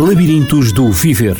Labirintos 0.00 0.72
do 0.72 0.90
Viver. 0.90 1.36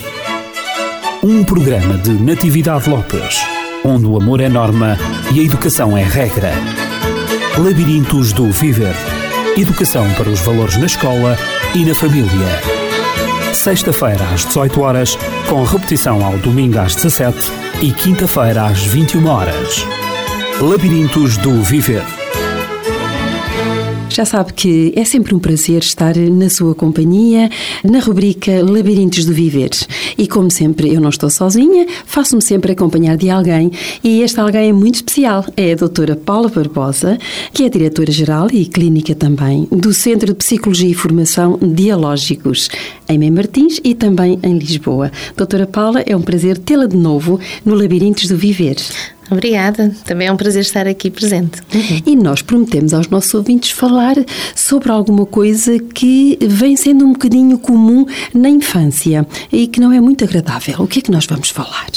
Um 1.25 1.43
programa 1.43 1.97
de 1.97 2.11
Natividade 2.11 2.91
Lopes, 2.91 3.41
onde 3.83 4.05
o 4.05 4.19
amor 4.19 4.39
é 4.39 4.51
norma 4.51 4.99
e 5.33 5.41
a 5.41 5.43
educação 5.43 5.97
é 5.97 6.03
regra. 6.03 6.53
Labirintos 7.57 8.35
do 8.35 8.51
Viver. 8.51 8.95
Educação 9.57 10.07
para 10.13 10.29
os 10.29 10.41
valores 10.41 10.77
na 10.77 10.85
escola 10.85 11.39
e 11.75 11.87
na 11.87 11.95
família. 11.95 12.29
Sexta-feira 13.55 14.23
às 14.35 14.45
18 14.45 14.81
horas, 14.83 15.19
com 15.49 15.65
repetição 15.65 16.23
ao 16.23 16.37
domingo 16.37 16.81
às 16.81 16.95
17 16.95 17.39
e 17.81 17.91
quinta-feira 17.93 18.67
às 18.67 18.85
21 18.85 19.27
horas. 19.27 19.87
Labirintos 20.61 21.39
do 21.39 21.63
Viver. 21.63 22.20
Já 24.11 24.25
sabe 24.25 24.53
que 24.53 24.93
é 24.97 25.05
sempre 25.05 25.37
um 25.37 25.39
prazer 25.39 25.83
estar 25.83 26.17
na 26.17 26.51
sua 26.51 26.75
companhia 26.75 27.49
na 27.85 28.01
rubrica 28.01 28.61
Labirintos 28.61 29.25
do 29.25 29.33
Viver. 29.33 29.71
E 30.19 30.27
como 30.27 30.51
sempre, 30.51 30.93
eu 30.93 31.01
não 31.01 31.11
estou 31.11 31.31
sozinha, 31.31 31.87
faço-me 32.05 32.43
sempre 32.43 32.73
acompanhar 32.73 33.17
de 33.17 33.31
alguém 33.31 33.71
e 34.03 34.21
este 34.23 34.41
alguém 34.41 34.69
é 34.69 34.73
muito 34.73 34.97
especial. 34.97 35.45
É 35.57 35.73
a 35.73 35.77
doutora 35.77 36.17
Paula 36.17 36.49
Barbosa, 36.49 37.19
que 37.53 37.63
é 37.63 37.69
diretora-geral 37.69 38.49
e 38.53 38.67
clínica 38.67 39.15
também 39.15 39.69
do 39.71 39.95
Centro 39.95 40.33
de 40.33 40.35
Psicologia 40.35 40.91
e 40.91 40.95
Formação 40.95 41.57
Dialógicos 41.63 42.69
em 43.09 43.17
Mem 43.17 43.31
Martins 43.31 43.81
e 43.85 43.95
também 43.95 44.41
em 44.43 44.59
Lisboa. 44.59 45.13
Doutora 45.37 45.69
Paula, 45.69 46.01
é 46.01 46.17
um 46.17 46.23
prazer 46.23 46.59
tê-la 46.59 46.87
de 46.87 46.97
novo 46.97 47.39
no 47.65 47.77
Labirintos 47.77 48.27
do 48.27 48.37
Viver. 48.37 48.77
Obrigada, 49.31 49.95
também 50.05 50.29
é 50.29 50.33
um 50.33 50.37
prazer 50.37 50.63
estar 50.63 50.87
aqui 50.87 51.11
presente. 51.11 51.61
Uhum. 51.73 52.03
E 52.05 52.17
nós 52.17 52.43
prometemos 52.43 52.93
aos 52.93 53.09
nossos 53.09 53.33
ouvintes 53.33 53.71
falar 53.71 54.17
sobre 54.55 54.91
alguma 54.91 55.25
coisa 55.25 55.79
que 55.79 56.39
vem 56.41 56.77
sendo 56.77 57.05
um 57.05 57.13
bocadinho 57.13 57.59
comum 57.59 58.07
na 58.35 58.49
infância 58.49 59.27
e 59.53 59.67
que 59.67 59.81
não 59.81 59.93
é 59.93 60.01
muito 60.01 60.25
agradável. 60.25 60.77
O 60.81 60.87
que 60.87 60.99
é 60.99 61.03
que 61.03 61.11
nós 61.11 61.27
vamos 61.27 61.51
falar? 61.51 61.89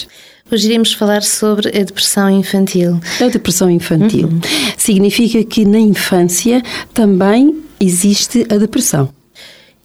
Hoje 0.52 0.68
iremos 0.68 0.94
falar 0.94 1.24
sobre 1.24 1.70
a 1.70 1.84
depressão 1.84 2.30
infantil. 2.30 3.00
A 3.20 3.28
depressão 3.28 3.70
infantil. 3.70 4.28
Uhum. 4.28 4.42
Significa 4.78 5.44
que 5.44 5.66
na 5.66 5.80
infância 5.80 6.62
também 6.94 7.56
existe 7.80 8.46
a 8.50 8.58
depressão 8.58 9.10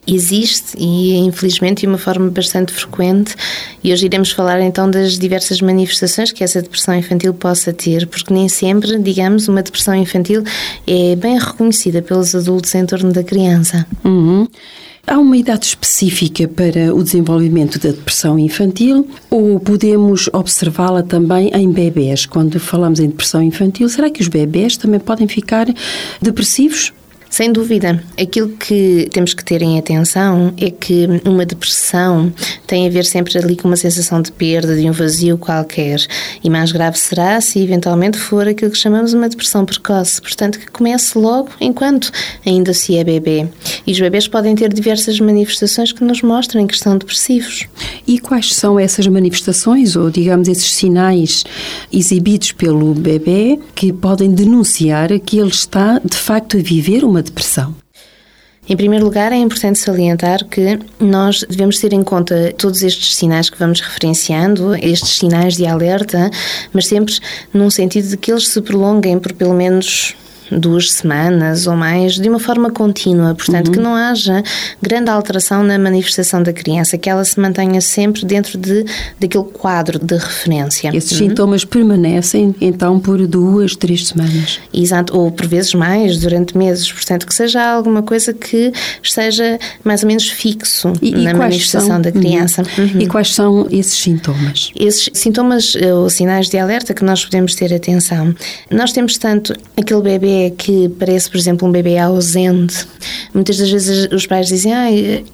existe 0.09 0.77
e 0.79 1.17
infelizmente 1.17 1.81
de 1.81 1.87
uma 1.87 1.99
forma 1.99 2.31
bastante 2.31 2.73
frequente 2.73 3.35
e 3.85 3.93
hoje 3.93 4.07
iremos 4.07 4.33
falar 4.33 4.61
então 4.61 4.91
das 4.91 5.19
diversas 5.19 5.61
manifestações 5.61 6.33
que 6.33 6.43
essa 6.43 6.63
depressão 6.63 6.95
infantil 6.95 7.35
possa 7.35 7.73
ter, 7.73 8.07
porque 8.07 8.33
nem 8.33 8.49
sempre, 8.49 8.99
digamos, 8.99 9.49
uma 9.49 9.63
depressão 9.63 9.95
infantil 9.95 10.43
é 10.87 11.15
bem 11.17 11.39
reconhecida 11.39 12.03
pelos 12.03 12.35
adultos 12.35 12.75
em 12.75 12.87
torno 12.87 13.13
da 13.13 13.23
criança. 13.23 13.87
Uhum. 14.05 14.49
Há 15.07 15.19
uma 15.19 15.39
idade 15.39 15.65
específica 15.65 16.47
para 16.47 16.95
o 16.95 17.03
desenvolvimento 17.03 17.79
da 17.79 17.89
depressão 17.89 18.39
infantil 18.39 19.09
ou 19.31 19.59
podemos 19.59 20.29
observá-la 20.35 21.03
também 21.03 21.51
em 21.55 21.73
bebés? 21.73 22.27
Quando 22.27 22.61
falamos 22.61 23.01
em 23.01 23.09
depressão 23.09 23.43
infantil, 23.43 23.89
será 23.89 24.11
que 24.11 24.21
os 24.21 24.29
bebés 24.29 24.77
também 24.77 25.01
podem 25.01 25.27
ficar 25.27 25.67
depressivos? 26.21 26.93
Sem 27.31 27.53
dúvida. 27.53 28.03
Aquilo 28.21 28.49
que 28.49 29.09
temos 29.13 29.35
que 29.35 29.45
ter 29.45 29.63
em 29.63 29.79
atenção 29.79 30.53
é 30.57 30.71
que 30.71 31.07
uma 31.25 31.45
depressão 31.45 32.33
tem 32.67 32.87
a 32.87 32.91
ver 32.91 33.05
sempre 33.05 33.37
ali 33.39 33.55
com 33.55 33.69
uma 33.69 33.77
sensação 33.77 34.21
de 34.21 34.33
perda, 34.33 34.77
de 34.77 34.89
um 34.89 34.93
vazio 34.93 35.39
qualquer. 35.39 36.01
E 36.43 36.51
mais 36.51 36.73
grave 36.73 36.99
será 36.99 37.41
se 37.41 37.63
eventualmente 37.63 38.19
for 38.19 38.49
aquilo 38.49 38.71
que 38.71 38.79
chamamos 38.79 39.13
uma 39.13 39.29
depressão 39.29 39.65
precoce. 39.65 40.21
Portanto, 40.21 40.59
que 40.59 40.67
comece 40.71 41.17
logo 41.19 41.51
enquanto 41.61 42.11
ainda 42.45 42.73
se 42.73 42.97
é 42.97 43.05
bebê. 43.05 43.47
E 43.87 43.93
os 43.93 44.01
bebês 44.01 44.27
podem 44.27 44.55
ter 44.55 44.73
diversas 44.73 45.21
manifestações 45.21 45.93
que 45.93 46.03
nos 46.03 46.23
mostram 46.23 46.67
que 46.67 46.75
estão 46.75 46.97
depressivos. 46.97 47.67
E 48.07 48.19
quais 48.19 48.55
são 48.55 48.79
essas 48.79 49.07
manifestações, 49.07 49.97
ou 49.97 50.11
digamos, 50.11 50.49
esses 50.49 50.73
sinais 50.75 51.45
exibidos 51.93 52.53
pelo 52.53 52.95
bebê 52.95 53.59
que 53.75 53.93
podem 53.93 54.31
denunciar 54.31 55.09
que 55.21 55.39
ele 55.39 55.51
está 55.51 56.01
de 56.05 56.17
facto 56.17 56.57
a 56.57 56.61
viver 56.61 57.05
uma 57.05 57.18
uma 57.19 57.23
depressão? 57.23 57.75
Em 58.69 58.77
primeiro 58.77 59.05
lugar, 59.05 59.33
é 59.33 59.37
importante 59.37 59.79
salientar 59.79 60.45
que 60.45 60.79
nós 61.01 61.43
devemos 61.49 61.79
ter 61.79 61.93
em 61.95 62.05
conta 62.05 62.53
todos 62.57 62.83
estes 62.83 63.17
sinais 63.17 63.49
que 63.49 63.59
vamos 63.59 63.81
referenciando, 63.81 64.75
estes 64.77 65.17
sinais 65.17 65.57
de 65.57 65.67
alerta, 65.67 66.31
mas 66.73 66.87
sempre 66.87 67.15
num 67.53 67.71
sentido 67.71 68.09
de 68.09 68.17
que 68.19 68.31
eles 68.31 68.49
se 68.49 68.61
prolonguem 68.61 69.19
por 69.19 69.33
pelo 69.33 69.55
menos 69.55 70.15
duas 70.51 70.93
semanas 70.93 71.67
ou 71.67 71.77
mais, 71.77 72.15
de 72.15 72.29
uma 72.29 72.39
forma 72.39 72.71
contínua, 72.71 73.35
portanto, 73.35 73.69
uhum. 73.69 73.73
que 73.73 73.81
não 73.81 73.95
haja 73.95 74.43
grande 74.81 75.11
alteração 75.11 75.63
na 75.63 75.79
manifestação 75.79 76.43
da 76.43 76.53
criança, 76.53 76.97
que 76.97 77.09
ela 77.09 77.25
se 77.25 77.39
mantenha 77.39 77.81
sempre 77.81 78.25
dentro 78.25 78.59
de, 78.59 78.85
daquele 79.21 79.45
quadro 79.45 79.99
de 79.99 80.17
referência. 80.17 80.91
Esses 80.95 81.13
uhum. 81.13 81.29
sintomas 81.29 81.65
permanecem 81.65 82.55
então 82.61 82.99
por 82.99 83.27
duas, 83.27 83.77
três 83.77 84.09
semanas. 84.09 84.61
Exato, 84.73 85.17
ou 85.17 85.31
por 85.31 85.47
vezes 85.47 85.75
mais, 85.75 86.19
durante 86.19 86.57
meses, 86.57 86.91
portanto, 86.91 87.27
que 87.27 87.35
seja 87.35 87.63
alguma 87.63 88.03
coisa 88.03 88.33
que 88.33 88.73
esteja 89.03 89.59
mais 89.85 90.03
ou 90.03 90.09
menos 90.09 90.29
fixo 90.29 90.93
e, 91.03 91.13
na 91.13 91.31
e 91.31 91.35
manifestação 91.35 91.89
são, 91.89 92.03
da 92.03 92.13
criança. 92.13 92.63
Uhum. 92.79 93.01
E 93.01 93.07
quais 93.07 93.35
são 93.35 93.67
esses 93.71 93.99
sintomas? 93.99 94.71
Esses 94.79 95.11
sintomas 95.13 95.75
eh, 95.77 95.93
ou 95.93 96.09
sinais 96.09 96.49
de 96.49 96.59
alerta 96.59 96.95
que 96.95 97.05
nós 97.05 97.25
podemos 97.25 97.55
ter 97.55 97.73
atenção. 97.73 98.35
Nós 98.71 98.93
temos 98.93 99.19
tanto 99.19 99.53
aquele 99.77 100.03
bebê 100.03 100.38
que 100.57 100.89
parece, 100.89 101.31
por 101.31 101.37
exemplo, 101.37 101.69
um 101.69 101.73
bebê 101.73 101.99
ausente. 101.99 102.87
Muitas 103.33 103.59
das 103.59 103.71
vezes 103.71 104.09
os 104.13 104.27
pais 104.27 104.49
dizem, 104.49 104.75
ah, 104.75 104.89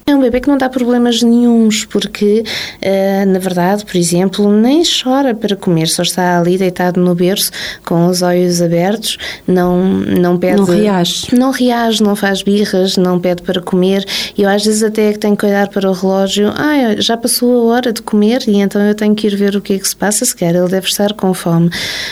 é 0.05 0.15
um 0.15 0.21
bebê 0.21 0.39
que 0.39 0.47
não 0.47 0.57
dá 0.57 0.69
problemas 0.69 1.21
nenhums, 1.21 1.85
porque, 1.85 2.43
uh, 2.43 3.31
na 3.31 3.39
verdade, 3.39 3.85
por 3.85 3.95
exemplo, 3.95 4.51
nem 4.51 4.83
chora 4.83 5.33
para 5.33 5.55
comer, 5.55 5.87
só 5.87 6.03
está 6.03 6.39
ali 6.39 6.57
deitado 6.57 6.99
no 6.99 7.15
berço, 7.15 7.51
com 7.85 8.07
os 8.07 8.21
olhos 8.21 8.61
abertos, 8.61 9.17
não, 9.47 9.83
não 9.83 10.37
pede... 10.37 10.57
Não 10.57 10.65
reage. 10.65 11.35
Não 11.35 11.51
reage, 11.51 12.03
não 12.03 12.15
faz 12.15 12.41
birras, 12.41 12.97
não 12.97 13.19
pede 13.19 13.41
para 13.41 13.61
comer. 13.61 14.05
E 14.37 14.43
eu 14.43 14.49
às 14.49 14.63
vezes 14.65 14.83
até 14.83 15.13
tenho 15.13 15.35
que 15.35 15.45
olhar 15.45 15.67
para 15.69 15.89
o 15.89 15.93
relógio, 15.93 16.49
ah, 16.55 16.95
já 16.99 17.17
passou 17.17 17.69
a 17.71 17.75
hora 17.75 17.93
de 17.93 18.01
comer 18.01 18.43
e 18.47 18.57
então 18.57 18.81
eu 18.81 18.95
tenho 18.95 19.15
que 19.15 19.27
ir 19.27 19.35
ver 19.35 19.55
o 19.55 19.61
que 19.61 19.73
é 19.73 19.79
que 19.79 19.87
se 19.87 19.95
passa, 19.95 20.25
se 20.25 20.35
quer, 20.35 20.55
ele 20.55 20.67
deve 20.67 20.87
estar 20.87 21.13
com 21.13 21.33
fome. 21.33 21.69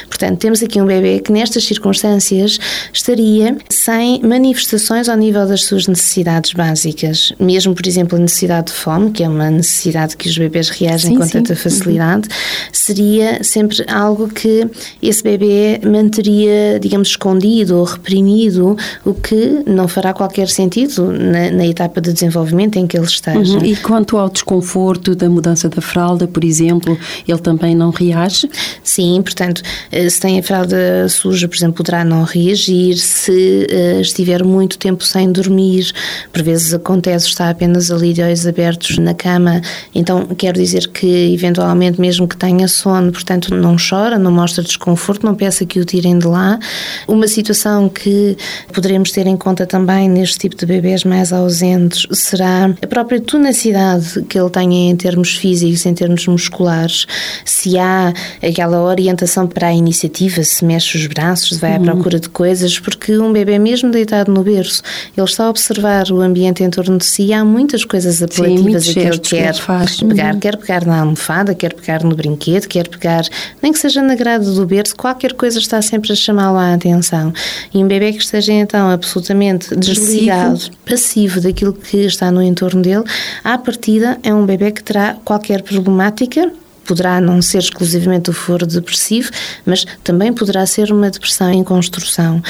Portanto, 0.08 0.40
temos 0.40 0.62
aqui 0.64 0.82
um 0.82 0.86
bebê 0.86 1.20
que 1.20 1.32
nestas 1.32 1.64
circunstâncias 1.64 2.60
estaria 2.92 3.58
sem 3.70 4.22
manifestações 4.22 5.08
ao 5.08 5.18
nível 5.18 5.48
das 5.48 5.66
suas 5.66 5.88
necessidades 5.88 6.54
básicas. 6.54 7.34
Mesmo, 7.40 7.74
por 7.74 7.86
exemplo, 7.88 8.18
a 8.18 8.22
necessidade 8.22 8.68
de 8.68 8.74
fome, 8.74 9.12
que 9.12 9.24
é 9.24 9.30
uma 9.30 9.50
necessidade 9.50 10.18
que 10.18 10.28
os 10.28 10.38
bebês 10.38 10.70
reagem 10.70 11.12
sim, 11.12 11.18
com 11.18 11.26
sim. 11.26 11.32
tanta 11.32 11.56
facilidade, 11.56 12.28
uhum. 12.28 12.70
seria 12.72 13.44
sempre 13.44 13.84
algo 13.88 14.28
que 14.28 14.68
esse 15.02 15.24
bebê 15.24 15.80
manteria, 15.84 16.80
digamos, 16.80 17.10
escondido 17.10 17.78
ou 17.78 17.84
reprimido, 17.84 18.78
o 19.06 19.14
que 19.14 19.64
não 19.68 19.88
fará 19.88 20.14
qualquer 20.14 20.48
sentido 20.48 21.12
na, 21.12 21.52
na 21.52 21.68
etapa 21.68 22.02
de 22.02 22.12
desenvolvimento 22.12 22.78
em 22.78 22.88
que 22.88 22.98
ele 22.98 23.06
esteja. 23.06 23.58
Uhum. 23.58 23.66
E 23.66 23.76
quanto 23.76 24.18
ao 24.18 24.30
desconforto 24.30 25.16
da 25.16 25.30
mudança 25.30 25.70
da 25.70 25.82
fralda, 25.82 26.28
por 26.28 26.44
exemplo, 26.44 26.98
ele 27.28 27.40
também 27.40 27.76
não 27.76 27.92
reage? 27.92 28.50
Sim, 28.84 29.22
portanto, 29.22 29.62
eh, 29.92 30.10
se 30.10 30.20
tem 30.20 30.40
a 30.40 30.44
fralda 30.44 31.08
suja, 31.10 31.48
por 31.48 31.56
exemplo, 31.56 31.76
poderá 31.76 32.04
não 32.04 32.24
reagir 32.24 32.73
se 32.96 33.68
uh, 33.70 34.02
estiver 34.02 34.44
muito 34.44 34.78
tempo 34.78 35.04
sem 35.04 35.32
dormir, 35.32 35.92
por 36.32 36.42
vezes 36.42 36.74
acontece, 36.74 37.28
está 37.28 37.50
apenas 37.50 37.92
ali 37.92 38.14
de 38.14 38.22
olhos 38.22 38.46
abertos 38.48 38.98
na 38.98 39.14
cama, 39.14 39.62
então 39.94 40.26
quero 40.38 40.60
dizer 40.60 40.88
que 40.90 41.34
eventualmente, 41.34 42.00
mesmo 42.00 42.28
que 42.28 42.38
tenha 42.38 42.68
sono, 42.68 43.12
portanto 43.12 43.54
não 43.54 43.76
chora, 43.78 44.18
não 44.18 44.32
mostra 44.32 44.64
desconforto, 44.64 45.26
não 45.26 45.36
peça 45.36 45.66
que 45.66 45.80
o 45.80 45.86
tirem 45.86 46.18
de 46.18 46.28
lá. 46.28 46.60
Uma 47.08 47.28
situação 47.28 47.90
que 47.90 48.38
poderemos 48.72 49.12
ter 49.12 49.28
em 49.28 49.38
conta 49.38 49.66
também 49.66 50.10
neste 50.10 50.40
tipo 50.40 50.56
de 50.56 50.66
bebês 50.66 51.04
mais 51.04 51.34
ausentes 51.34 52.08
será 52.12 52.74
a 52.82 52.88
própria 52.88 53.20
tenacidade 53.20 54.22
que 54.24 54.40
ele 54.40 54.50
tenha 54.50 54.92
em 54.92 54.96
termos 54.96 55.36
físicos, 55.36 55.86
em 55.86 55.94
termos 55.94 56.26
musculares, 56.28 57.06
se 57.46 57.78
há 57.78 58.14
aquela 58.42 58.82
orientação 58.82 59.48
para 59.48 59.68
a 59.68 59.74
iniciativa, 59.74 60.44
se 60.44 60.64
mexe 60.64 60.98
os 60.98 61.08
braços, 61.08 61.58
vai 61.58 61.76
à 61.76 61.78
uhum. 61.78 61.86
procura 61.86 62.20
de 62.20 62.30
coisas, 62.30 62.63
coisas, 62.64 62.80
porque 62.80 63.18
um 63.18 63.32
bebê, 63.32 63.60
mesmo 63.60 63.92
deitado 63.92 64.32
no 64.32 64.44
berço, 64.44 64.82
ele 65.16 65.26
está 65.26 65.46
a 65.46 65.50
observar 65.50 66.10
o 66.12 66.22
ambiente 66.22 66.64
em 66.64 66.70
torno 66.70 66.98
de 66.98 67.06
si 67.06 67.26
e 67.26 67.34
há 67.34 67.44
muitas 67.44 67.84
coisas 67.84 68.22
apelativas 68.22 68.86
Sim, 68.86 68.94
que 68.94 69.00
ele 69.00 69.20
quer 69.20 69.54
faz. 69.56 70.00
pegar. 70.02 70.34
Uhum. 70.34 70.40
Quer 70.40 70.58
pegar 70.58 70.86
na 70.86 71.00
almofada, 71.02 71.54
quer 71.54 71.74
pegar 71.74 72.04
no 72.04 72.16
brinquedo, 72.16 72.68
quer 72.68 72.88
pegar, 72.88 73.24
nem 73.62 73.72
que 73.72 73.80
seja 73.80 74.02
na 74.02 74.16
grade 74.16 74.46
do 74.46 74.66
berço, 74.66 74.96
qualquer 74.96 75.34
coisa 75.34 75.60
está 75.60 75.82
sempre 75.82 76.14
a 76.14 76.16
chamá-lo 76.16 76.58
a 76.58 76.74
atenção. 76.74 77.34
E 77.74 77.84
um 77.84 77.88
bebê 77.88 78.14
que 78.14 78.24
esteja 78.24 78.54
então 78.54 78.90
absolutamente 78.90 79.76
desligado, 79.76 80.54
passivo. 80.54 80.78
passivo 80.86 81.42
daquilo 81.42 81.74
que 81.74 81.98
está 81.98 82.32
no 82.32 82.42
entorno 82.42 82.82
dele, 82.82 83.04
à 83.44 83.58
partida 83.58 84.18
é 84.24 84.34
um 84.34 84.46
bebê 84.46 84.72
que 84.72 84.84
terá 84.84 85.18
qualquer 85.24 85.62
problemática 85.62 86.52
poderá 86.86 87.20
não 87.22 87.42
ser 87.42 87.60
exclusivamente 87.60 88.30
o 88.30 88.34
foro 88.34 88.66
depressivo, 88.66 89.30
mas 89.66 89.86
também 90.04 90.34
poderá 90.34 90.66
ser 90.66 90.92
uma 90.92 91.10
depressão 91.10 91.52
em 91.52 91.64
construção. 91.64 92.42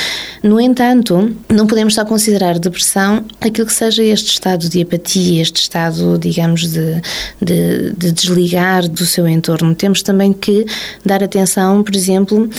No 0.42 0.60
entanto, 0.60 1.36
não 1.50 1.68
podemos 1.68 1.96
só 1.96 2.06
considerar 2.06 2.60
depressão 2.60 3.26
aquilo 3.40 3.68
que 3.68 3.74
seja 3.74 4.04
este 4.04 4.32
estado 4.32 4.70
de 4.70 4.82
apatia, 4.82 5.42
este 5.42 5.62
estado, 5.62 6.18
digamos, 6.18 6.72
de, 6.72 7.02
de, 7.42 7.94
de 7.96 8.12
desligar 8.12 8.88
do 8.88 9.06
seu 9.06 9.28
entorno. 9.28 9.76
Temos 9.76 10.02
também 10.02 10.34
que 10.34 10.66
dar 11.06 11.24
atenção, 11.24 11.84
por 11.84 11.96
exemplo, 11.96 12.50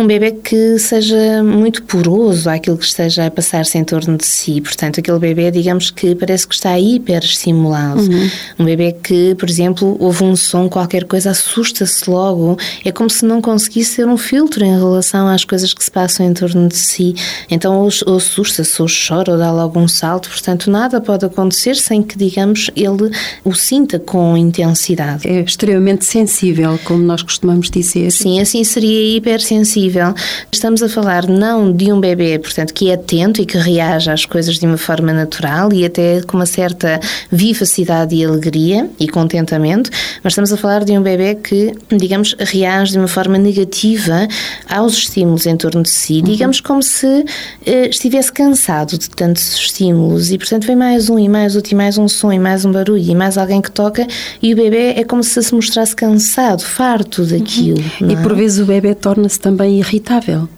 um 0.00 0.06
bebê 0.06 0.32
que 0.32 0.78
seja 0.78 1.42
muito 1.42 1.82
poroso 1.82 2.48
àquilo 2.48 2.78
que 2.78 2.84
esteja 2.84 3.26
a 3.26 3.30
passar-se 3.30 3.76
em 3.76 3.84
torno 3.84 4.16
de 4.16 4.24
si. 4.24 4.60
Portanto, 4.60 5.00
aquele 5.00 5.18
bebê, 5.18 5.50
digamos 5.50 5.90
que 5.90 6.14
parece 6.14 6.46
que 6.46 6.54
está 6.54 6.78
hiperestimulado. 6.78 8.00
Uhum. 8.00 8.30
Um 8.58 8.64
bebê 8.64 8.92
que, 8.92 9.34
por 9.34 9.48
exemplo, 9.48 9.96
ouve 10.00 10.24
um 10.24 10.34
som, 10.34 10.68
qualquer 10.68 11.04
coisa, 11.04 11.30
assusta-se 11.30 12.08
logo. 12.08 12.56
É 12.84 12.90
como 12.90 13.10
se 13.10 13.24
não 13.24 13.42
conseguisse 13.42 13.96
ter 13.96 14.06
um 14.06 14.16
filtro 14.16 14.64
em 14.64 14.76
relação 14.76 15.28
às 15.28 15.44
coisas 15.44 15.74
que 15.74 15.84
se 15.84 15.90
passam 15.90 16.26
em 16.26 16.32
torno 16.32 16.68
de 16.68 16.76
si. 16.76 17.14
Então, 17.50 17.78
ou, 17.78 17.90
ou 18.06 18.16
assusta-se, 18.16 18.80
ou 18.80 18.88
chora, 18.88 19.32
ou 19.32 19.38
dá 19.38 19.52
logo 19.52 19.78
um 19.78 19.88
salto. 19.88 20.30
Portanto, 20.30 20.70
nada 20.70 21.00
pode 21.00 21.26
acontecer 21.26 21.76
sem 21.76 22.02
que, 22.02 22.16
digamos, 22.16 22.70
ele 22.74 23.10
o 23.44 23.54
sinta 23.54 23.98
com 23.98 24.36
intensidade. 24.36 25.28
É 25.28 25.40
extremamente 25.40 26.04
sensível, 26.04 26.78
como 26.84 27.02
nós 27.02 27.22
costumamos 27.22 27.70
dizer. 27.70 28.10
Sim, 28.10 28.40
assim 28.40 28.64
seria 28.64 29.16
hipersensível 29.16 29.89
possível. 29.90 30.14
Estamos 30.52 30.82
a 30.82 30.88
falar 30.88 31.26
não 31.26 31.72
de 31.72 31.92
um 31.92 32.00
bebê, 32.00 32.38
portanto, 32.38 32.72
que 32.72 32.90
é 32.90 32.94
atento 32.94 33.42
e 33.42 33.46
que 33.46 33.58
reage 33.58 34.10
às 34.10 34.24
coisas 34.24 34.58
de 34.58 34.66
uma 34.66 34.76
forma 34.76 35.12
natural 35.12 35.72
e 35.72 35.84
até 35.84 36.22
com 36.22 36.36
uma 36.36 36.46
certa 36.46 37.00
vivacidade 37.30 38.14
e 38.14 38.24
alegria 38.24 38.88
e 38.98 39.08
contentamento, 39.08 39.90
mas 40.22 40.32
estamos 40.32 40.52
a 40.52 40.56
falar 40.56 40.84
de 40.84 40.92
um 40.92 41.02
bebê 41.02 41.34
que, 41.34 41.72
digamos, 41.96 42.36
reage 42.38 42.92
de 42.92 42.98
uma 42.98 43.08
forma 43.08 43.38
negativa 43.38 44.28
aos 44.68 44.94
estímulos 44.94 45.46
em 45.46 45.56
torno 45.56 45.82
de 45.82 45.90
si, 45.90 46.18
uhum. 46.18 46.22
digamos 46.22 46.60
como 46.60 46.82
se 46.82 47.24
eh, 47.66 47.88
estivesse 47.88 48.32
cansado 48.32 48.98
de 48.98 49.10
tantos 49.10 49.54
estímulos 49.54 50.30
e, 50.30 50.38
portanto, 50.38 50.66
vem 50.66 50.76
mais 50.76 51.10
um 51.10 51.18
e 51.18 51.28
mais 51.28 51.56
outro 51.56 51.72
e 51.72 51.74
mais 51.74 51.98
um 51.98 52.06
som 52.06 52.32
e 52.32 52.38
mais 52.38 52.64
um 52.64 52.72
barulho 52.72 53.02
e 53.02 53.14
mais 53.14 53.36
alguém 53.38 53.60
que 53.60 53.70
toca 53.70 54.06
e 54.42 54.52
o 54.52 54.56
bebê 54.56 54.94
é 54.96 55.04
como 55.04 55.22
se 55.24 55.42
se 55.42 55.54
mostrasse 55.54 55.96
cansado, 55.96 56.62
farto 56.62 57.24
daquilo. 57.24 57.82
Uhum. 58.00 58.10
E 58.10 58.16
por 58.16 58.34
vezes 58.34 58.58
o 58.58 58.66
bebê 58.66 58.94
torna-se 58.94 59.40
também 59.40 59.69
irritável. 59.78 60.48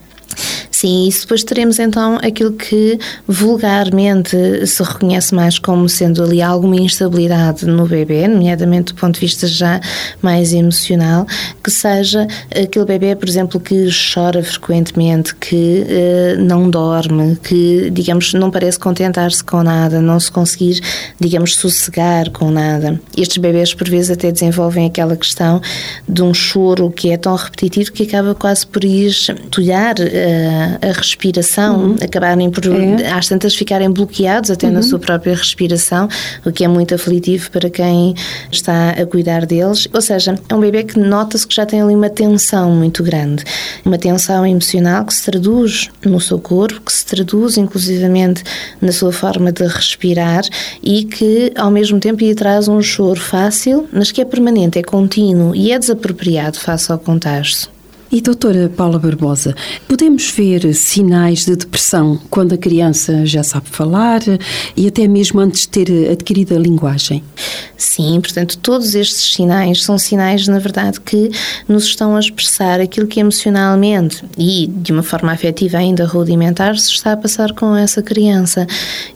Sim, 0.83 1.07
isso 1.07 1.21
depois 1.21 1.45
teremos 1.45 1.79
então 1.79 2.19
aquilo 2.21 2.55
que 2.55 2.99
vulgarmente 3.29 4.67
se 4.67 4.83
reconhece 4.83 5.33
mais 5.33 5.57
como 5.57 5.89
sendo 5.89 6.25
ali 6.25 6.43
alguma 6.43 6.75
instabilidade 6.75 7.65
no 7.67 7.87
bebê, 7.87 8.27
nomeadamente 8.27 8.93
do 8.93 8.99
ponto 8.99 9.15
de 9.15 9.21
vista 9.21 9.47
já 9.47 9.81
mais 10.21 10.53
emocional, 10.53 11.25
que 11.63 11.71
seja 11.71 12.27
aquele 12.51 12.85
bebê, 12.85 13.15
por 13.15 13.29
exemplo, 13.29 13.61
que 13.61 13.91
chora 14.13 14.43
frequentemente, 14.43 15.37
que 15.37 15.87
eh, 15.89 16.35
não 16.37 16.69
dorme, 16.69 17.37
que, 17.37 17.89
digamos, 17.93 18.35
não 18.35 18.51
parece 18.51 18.81
contentar-se 18.81 19.45
com 19.45 19.63
nada, 19.63 20.01
não 20.01 20.19
se 20.19 20.33
conseguir, 20.33 20.81
digamos, 21.21 21.55
sossegar 21.55 22.29
com 22.31 22.51
nada. 22.51 23.01
Estes 23.17 23.37
bebês, 23.37 23.73
por 23.73 23.89
vezes, 23.89 24.11
até 24.11 24.33
desenvolvem 24.33 24.87
aquela 24.87 25.17
questão 25.17 25.63
de 26.09 26.25
um 26.25 26.35
choro 26.35 26.91
que 26.91 27.13
é 27.13 27.17
tão 27.17 27.37
repetitivo 27.37 27.93
que 27.93 28.03
acaba 28.03 28.35
quase 28.35 28.67
por 28.67 28.83
ir 28.83 29.13
tulhar 29.49 29.95
eh, 30.01 30.72
a, 30.81 30.93
respiração, 30.93 31.77
uhum. 31.77 31.97
acabarem 32.03 32.51
por, 32.51 32.65
é. 32.67 33.11
às 33.11 33.29
tantas, 33.29 33.55
ficarem 33.55 33.91
bloqueados 33.91 34.51
até 34.51 34.67
uhum. 34.67 34.75
na 34.75 34.83
sua 34.83 34.99
própria 34.99 35.35
respiração, 35.35 36.09
o 36.45 36.53
que 36.53 36.65
é 36.65 36.69
muito 36.69 36.95
aflitivo 36.95 37.51
para 37.51 37.69
quem 37.69 38.15
está 38.51 38.91
a 38.91 39.07
cuidar 39.07 39.47
deles. 39.47 39.89
Ou 39.93 40.01
seja, 40.01 40.35
é 40.49 40.55
um 40.55 40.61
bebê 40.61 40.85
que 40.85 40.99
nota-se 40.99 41.47
que 41.47 41.55
já 41.55 41.67
tem 41.67 41.83
ali 41.83 41.95
uma 41.95 42.11
tensão 42.11 42.71
muito 42.71 43.03
grande, 43.03 43.45
uma 43.85 43.99
tensão 43.99 44.47
emocional 44.47 45.05
que 45.05 45.15
se 45.15 45.25
traduz 45.25 45.91
no 46.05 46.21
seu 46.21 46.39
corpo, 46.39 46.81
que 46.81 46.93
se 46.93 47.05
traduz 47.05 47.57
inclusivamente 47.57 48.43
na 48.81 48.93
sua 48.93 49.13
forma 49.13 49.53
de 49.53 49.67
respirar 49.67 50.45
e 50.83 51.05
que 51.05 51.53
ao 51.57 51.71
mesmo 51.71 51.99
tempo 51.99 52.23
lhe 52.23 52.35
traz 52.35 52.69
um 52.69 52.81
choro 52.81 53.21
fácil, 53.21 53.89
mas 53.93 54.11
que 54.13 54.21
é 54.21 54.25
permanente, 54.25 54.79
é 54.79 54.83
contínuo 54.83 55.55
e 55.55 55.73
é 55.73 55.79
desapropriado 55.79 56.59
face 56.59 56.91
ao 56.91 56.99
contexto. 56.99 57.82
E 58.15 58.21
doutora 58.21 58.69
Paula 58.69 58.99
Barbosa, 58.99 59.57
podemos 59.89 60.31
ver 60.33 60.75
sinais 60.75 61.47
de 61.47 61.57
depressão 61.57 62.21
quando 62.29 62.53
a 62.53 62.59
criança 62.59 63.25
já 63.25 63.43
sabe 63.43 63.71
falar 63.71 64.21
e 64.77 64.87
até 64.87 65.09
mesmo 65.09 65.41
antes 65.41 65.63
de 65.63 65.69
ter 65.71 66.11
adquirido 66.11 66.55
a 66.55 66.59
linguagem? 66.59 67.25
Sim, 67.75 68.21
portanto, 68.21 68.59
todos 68.59 68.95
estes 68.95 69.33
sinais 69.35 69.83
são 69.83 69.97
sinais, 69.97 70.47
na 70.47 70.59
verdade, 70.59 71.01
que 71.01 71.31
nos 71.67 71.85
estão 71.85 72.15
a 72.15 72.21
expressar 72.21 72.83
aquilo 72.83 73.07
que 73.07 73.19
emocionalmente 73.19 74.23
e 74.37 74.67
de 74.67 74.93
uma 74.93 75.03
forma 75.03 75.33
afetiva 75.33 75.79
ainda 75.79 76.05
rudimentar 76.05 76.79
se 76.79 76.91
está 76.91 77.13
a 77.13 77.17
passar 77.17 77.55
com 77.55 77.75
essa 77.75 78.03
criança. 78.03 78.67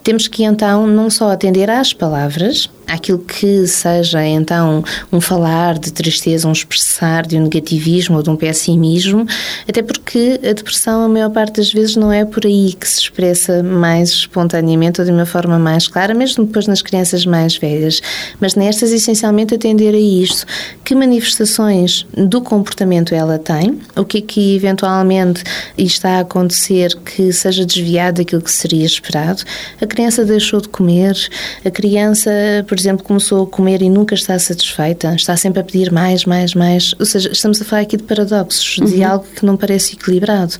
Temos 0.02 0.26
que 0.26 0.42
então 0.42 0.87
não 0.87 1.10
só 1.10 1.31
atender 1.31 1.69
às 1.69 1.92
palavras, 1.92 2.70
aquilo 2.87 3.19
que 3.19 3.67
seja 3.67 4.25
então 4.25 4.85
um 5.12 5.21
falar 5.21 5.79
de 5.79 5.93
tristeza, 5.93 6.49
um 6.49 6.53
expressar 6.53 7.27
de 7.27 7.37
um 7.37 7.43
negativismo 7.43 8.17
ou 8.17 8.23
de 8.23 8.31
um 8.31 8.37
pessimismo, 8.37 9.27
até 9.69 9.83
porque 9.83 10.41
a 10.43 10.53
depressão, 10.53 11.05
a 11.05 11.09
maior 11.09 11.31
parte 11.31 11.56
das 11.56 11.73
vezes, 11.73 11.97
não 11.97 12.12
é 12.12 12.25
por 12.25 12.47
aí 12.47 12.75
que 12.79 12.88
se 12.88 13.00
expressa 13.00 13.62
mais 13.62 14.11
espontaneamente 14.11 15.00
ou 15.00 15.06
de 15.06 15.12
uma 15.12 15.27
forma 15.27 15.59
mais 15.59 15.88
clara, 15.88 16.15
mesmo 16.15 16.44
depois 16.44 16.67
nas 16.67 16.83
crianças 16.83 17.27
mais 17.27 17.56
velhas. 17.56 18.00
Mas 18.41 18.55
nestas, 18.55 18.93
essencialmente, 18.93 19.55
atender 19.55 19.94
a 19.94 19.99
isto. 19.99 20.47
Que 20.85 20.94
manifestações 20.94 22.06
do 22.17 22.41
comportamento 22.41 23.15
ela 23.15 23.38
tem, 23.38 23.81
o 23.97 24.05
que 24.05 24.19
é 24.19 24.21
que 24.21 24.56
eventualmente 24.56 25.43
está 25.77 26.19
a 26.19 26.21
acontecer 26.21 26.97
que 27.05 27.33
seja 27.33 27.65
desviado 27.65 28.19
daquilo 28.19 28.43
que 28.43 28.50
seria 28.50 28.85
esperado. 28.85 29.43
A 29.81 29.87
criança 29.87 30.25
deixou 30.25 30.61
de 30.61 30.69
comer, 30.69 31.17
a 31.65 31.71
criança, 31.71 32.31
por 32.69 32.75
por 32.76 32.82
exemplo, 32.82 33.05
começou 33.06 33.44
a 33.44 33.46
comer 33.46 33.81
e 33.81 33.88
nunca 33.88 34.14
está 34.14 34.38
satisfeita, 34.38 35.14
está 35.14 35.34
sempre 35.34 35.61
a 35.61 35.64
pedir 35.64 35.90
mais, 35.90 36.26
mais, 36.26 36.55
mais. 36.55 36.94
Ou 36.99 37.06
seja, 37.06 37.31
estamos 37.32 37.61
a 37.62 37.64
falar 37.64 37.81
aqui 37.81 37.96
de 37.96 38.02
paradoxos, 38.02 38.75
de 38.87 39.00
uhum. 39.00 39.11
algo 39.11 39.25
que 39.34 39.46
não 39.46 39.56
parece 39.56 39.94
equilibrado. 39.94 40.52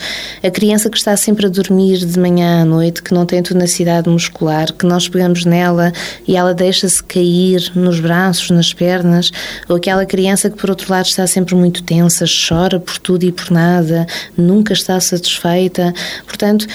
A 0.43 0.51
criança 0.51 0.89
que 0.89 0.97
está 0.97 1.15
sempre 1.15 1.45
a 1.45 1.51
dormir 1.51 1.99
de 1.99 2.19
manhã 2.19 2.63
à 2.63 2.65
noite, 2.65 3.03
que 3.03 3.13
não 3.13 3.27
tem 3.27 3.43
tenacidade 3.43 4.09
muscular, 4.09 4.73
que 4.73 4.87
nós 4.87 5.07
pegamos 5.07 5.45
nela 5.45 5.93
e 6.27 6.37
ela 6.37 6.55
deixa-se 6.55 7.05
cair 7.05 7.71
nos 7.75 8.01
braços, 8.01 8.49
nas 8.49 8.73
pernas, 8.73 9.31
ou 9.69 9.77
aquela 9.77 10.07
criança 10.07 10.49
que, 10.49 10.57
por 10.57 10.71
outro 10.71 10.91
lado, 10.91 11.05
está 11.05 11.27
sempre 11.27 11.55
muito 11.55 11.83
tensa, 11.83 12.25
chora 12.27 12.81
por 12.81 12.97
tudo 12.97 13.25
e 13.25 13.31
por 13.31 13.51
nada, 13.51 14.07
nunca 14.35 14.73
está 14.73 14.99
satisfeita. 15.01 15.93
Portanto, 16.27 16.67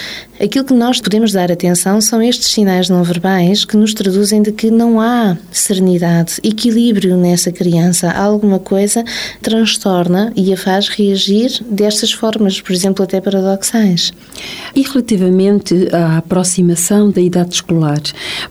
aquilo 0.42 0.64
que 0.64 0.74
nós 0.74 1.00
podemos 1.00 1.32
dar 1.32 1.52
atenção 1.52 2.00
são 2.00 2.20
estes 2.20 2.48
sinais 2.48 2.88
não 2.88 3.04
verbais 3.04 3.64
que 3.64 3.76
nos 3.76 3.94
traduzem 3.94 4.42
de 4.42 4.50
que 4.50 4.70
não 4.70 5.00
há 5.00 5.36
serenidade, 5.50 6.34
equilíbrio 6.42 7.16
nessa 7.16 7.52
criança, 7.52 8.10
alguma 8.10 8.58
coisa 8.58 9.04
transtorna 9.40 10.32
e 10.34 10.52
a 10.52 10.56
faz 10.56 10.88
reagir 10.88 11.62
destas 11.70 12.12
formas, 12.12 12.60
por 12.60 12.72
exemplo, 12.72 13.04
até 13.04 13.20
paradoxais. 13.20 14.12
E 14.74 14.82
relativamente 14.82 15.88
à 15.92 16.18
aproximação 16.18 17.10
da 17.10 17.20
idade 17.20 17.54
escolar, 17.54 18.02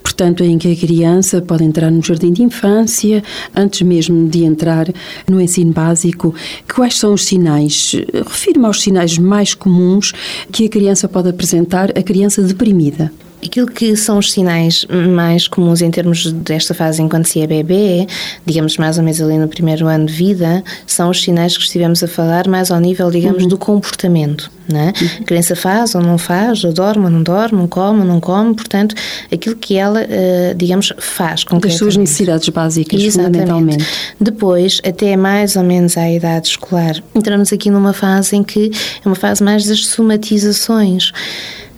portanto, 0.01 0.43
em 0.43 0.57
que 0.57 0.71
a 0.71 0.75
criança 0.75 1.41
pode 1.41 1.63
entrar 1.63 1.91
no 1.91 2.01
jardim 2.01 2.31
de 2.31 2.43
infância, 2.43 3.23
antes 3.55 3.81
mesmo 3.81 4.29
de 4.29 4.43
entrar 4.43 4.87
no 5.27 5.41
ensino 5.41 5.73
básico, 5.73 6.33
quais 6.73 6.97
são 6.97 7.13
os 7.13 7.25
sinais? 7.25 7.95
Refiro-me 8.13 8.65
aos 8.65 8.81
sinais 8.81 9.17
mais 9.17 9.53
comuns 9.53 10.13
que 10.51 10.65
a 10.65 10.69
criança 10.69 11.09
pode 11.09 11.29
apresentar, 11.29 11.80
a 11.89 12.03
criança 12.03 12.41
deprimida. 12.41 13.11
Aquilo 13.43 13.65
que 13.65 13.95
são 13.95 14.19
os 14.19 14.31
sinais 14.31 14.85
mais 15.15 15.47
comuns 15.47 15.81
em 15.81 15.89
termos 15.89 16.31
desta 16.31 16.75
fase 16.75 17.01
enquanto 17.01 17.25
se 17.25 17.41
é 17.41 17.47
bebê, 17.47 18.05
digamos 18.45 18.77
mais 18.77 18.99
ou 18.99 19.03
menos 19.03 19.19
ali 19.19 19.37
no 19.37 19.47
primeiro 19.47 19.87
ano 19.87 20.05
de 20.05 20.13
vida, 20.13 20.63
são 20.85 21.09
os 21.09 21.23
sinais 21.23 21.57
que 21.57 21.63
estivemos 21.63 22.03
a 22.03 22.07
falar 22.07 22.47
mais 22.47 22.69
ao 22.69 22.79
nível, 22.79 23.09
digamos, 23.09 23.43
uhum. 23.43 23.49
do 23.49 23.57
comportamento. 23.57 24.51
Né? 24.69 24.93
Uhum. 25.01 25.07
A 25.21 25.23
criança 25.23 25.55
faz 25.55 25.95
ou 25.95 26.01
não 26.01 26.17
faz, 26.17 26.63
ou 26.63 26.71
dorme 26.71 27.05
ou 27.05 27.09
não 27.09 27.23
dorme, 27.23 27.67
come 27.67 27.99
ou 27.99 28.05
não 28.05 28.19
come, 28.19 28.53
portanto, 28.53 28.95
aquilo 29.31 29.55
que 29.55 29.75
ela, 29.75 30.01
eh, 30.01 30.53
digamos, 30.55 30.93
faz 30.97 31.43
Das 31.59 31.75
suas 31.75 31.97
necessidades 31.97 32.47
básicas, 32.49 33.01
Exatamente. 33.01 33.39
fundamentalmente. 33.39 33.85
Depois, 34.19 34.79
até 34.85 35.17
mais 35.17 35.55
ou 35.55 35.63
menos 35.63 35.97
à 35.97 36.09
idade 36.09 36.49
escolar, 36.49 37.01
entramos 37.13 37.51
aqui 37.51 37.69
numa 37.69 37.91
fase 37.91 38.35
em 38.35 38.43
que 38.43 38.71
é 39.03 39.07
uma 39.07 39.15
fase 39.15 39.43
mais 39.43 39.65
das 39.65 39.85
somatizações. 39.87 41.11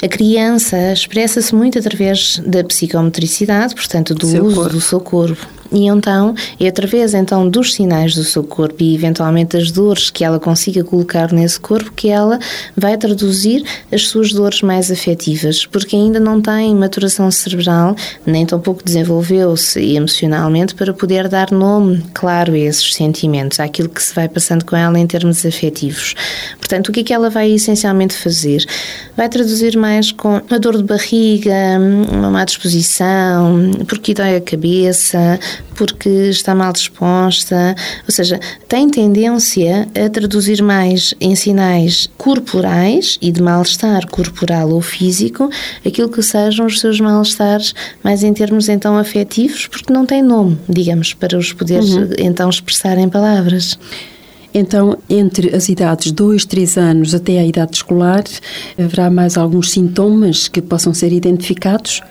A 0.03 0.07
criança 0.07 0.91
expressa-se 0.91 1.55
muito 1.55 1.79
através 1.79 2.41
da 2.45 2.61
psicomotricidade, 2.63 3.73
portanto, 3.73 4.13
do 4.13 4.27
seu 4.27 4.43
uso 4.43 4.55
corpo. 4.55 4.73
do 4.73 4.81
seu 4.81 4.99
corpo. 4.99 5.47
E 5.73 5.87
então 5.87 6.35
é 6.59 6.67
através 6.67 7.13
então 7.13 7.49
dos 7.49 7.73
sinais 7.73 8.15
do 8.15 8.23
seu 8.23 8.43
corpo 8.43 8.83
e 8.83 8.93
eventualmente 8.93 9.57
as 9.57 9.71
dores 9.71 10.09
que 10.09 10.23
ela 10.23 10.39
consiga 10.39 10.83
colocar 10.83 11.33
nesse 11.33 11.59
corpo 11.59 11.91
que 11.91 12.09
ela 12.09 12.39
vai 12.77 12.97
traduzir 12.97 13.63
as 13.91 14.07
suas 14.07 14.31
dores 14.31 14.61
mais 14.61 14.91
afetivas, 14.91 15.65
porque 15.65 15.95
ainda 15.95 16.19
não 16.19 16.41
tem 16.41 16.75
maturação 16.75 17.29
cerebral, 17.31 17.95
nem 18.25 18.45
tampouco 18.45 18.83
desenvolveu-se 18.83 19.95
emocionalmente 19.95 20.75
para 20.75 20.93
poder 20.93 21.27
dar 21.27 21.51
nome 21.51 22.03
claro 22.13 22.53
a 22.53 22.57
esses 22.57 22.93
sentimentos, 22.93 23.59
àquilo 23.59 23.89
que 23.89 24.01
se 24.01 24.13
vai 24.13 24.29
passando 24.29 24.63
com 24.65 24.75
ela 24.75 24.99
em 24.99 25.07
termos 25.07 25.45
afetivos. 25.45 26.15
Portanto, 26.59 26.89
o 26.89 26.91
que 26.91 26.99
é 26.99 27.03
que 27.03 27.13
ela 27.13 27.29
vai 27.29 27.51
essencialmente 27.51 28.15
fazer? 28.15 28.65
Vai 29.17 29.29
traduzir 29.29 29.75
mais 29.77 30.11
com 30.11 30.41
a 30.49 30.57
dor 30.57 30.77
de 30.77 30.83
barriga, 30.83 31.53
uma 32.11 32.29
má 32.29 32.45
disposição, 32.45 33.71
porque 33.87 34.13
dói 34.13 34.35
a 34.35 34.41
cabeça, 34.41 35.39
porque 35.75 36.09
está 36.09 36.53
mal 36.53 36.71
disposta, 36.71 37.75
ou 38.07 38.13
seja, 38.13 38.39
tem 38.67 38.89
tendência 38.89 39.87
a 39.95 40.09
traduzir 40.09 40.61
mais 40.61 41.13
em 41.19 41.35
sinais 41.35 42.09
corporais 42.17 43.17
e 43.21 43.31
de 43.31 43.41
mal-estar 43.41 44.07
corporal 44.09 44.69
ou 44.69 44.81
físico 44.81 45.49
aquilo 45.85 46.09
que 46.09 46.21
sejam 46.21 46.65
os 46.65 46.79
seus 46.79 46.99
mal-estares 46.99 47.73
mais 48.03 48.23
em 48.23 48.33
termos 48.33 48.69
então 48.69 48.97
afetivos, 48.97 49.67
porque 49.67 49.91
não 49.91 50.05
tem 50.05 50.21
nome, 50.21 50.57
digamos, 50.69 51.13
para 51.13 51.37
os 51.37 51.53
poder 51.53 51.81
uhum. 51.81 52.09
então 52.17 52.49
expressar 52.49 52.97
em 52.97 53.09
palavras. 53.09 53.77
Então, 54.53 54.97
entre 55.09 55.55
as 55.55 55.67
idades 55.67 56.11
2, 56.11 56.45
3 56.45 56.77
anos 56.77 57.15
até 57.15 57.39
a 57.39 57.45
idade 57.45 57.77
escolar, 57.77 58.23
haverá 58.77 59.09
mais 59.09 59.35
alguns 59.35 59.71
sintomas 59.71 60.47
que 60.47 60.61
possam 60.61 60.93
ser 60.93 61.11
identificados? 61.11 62.01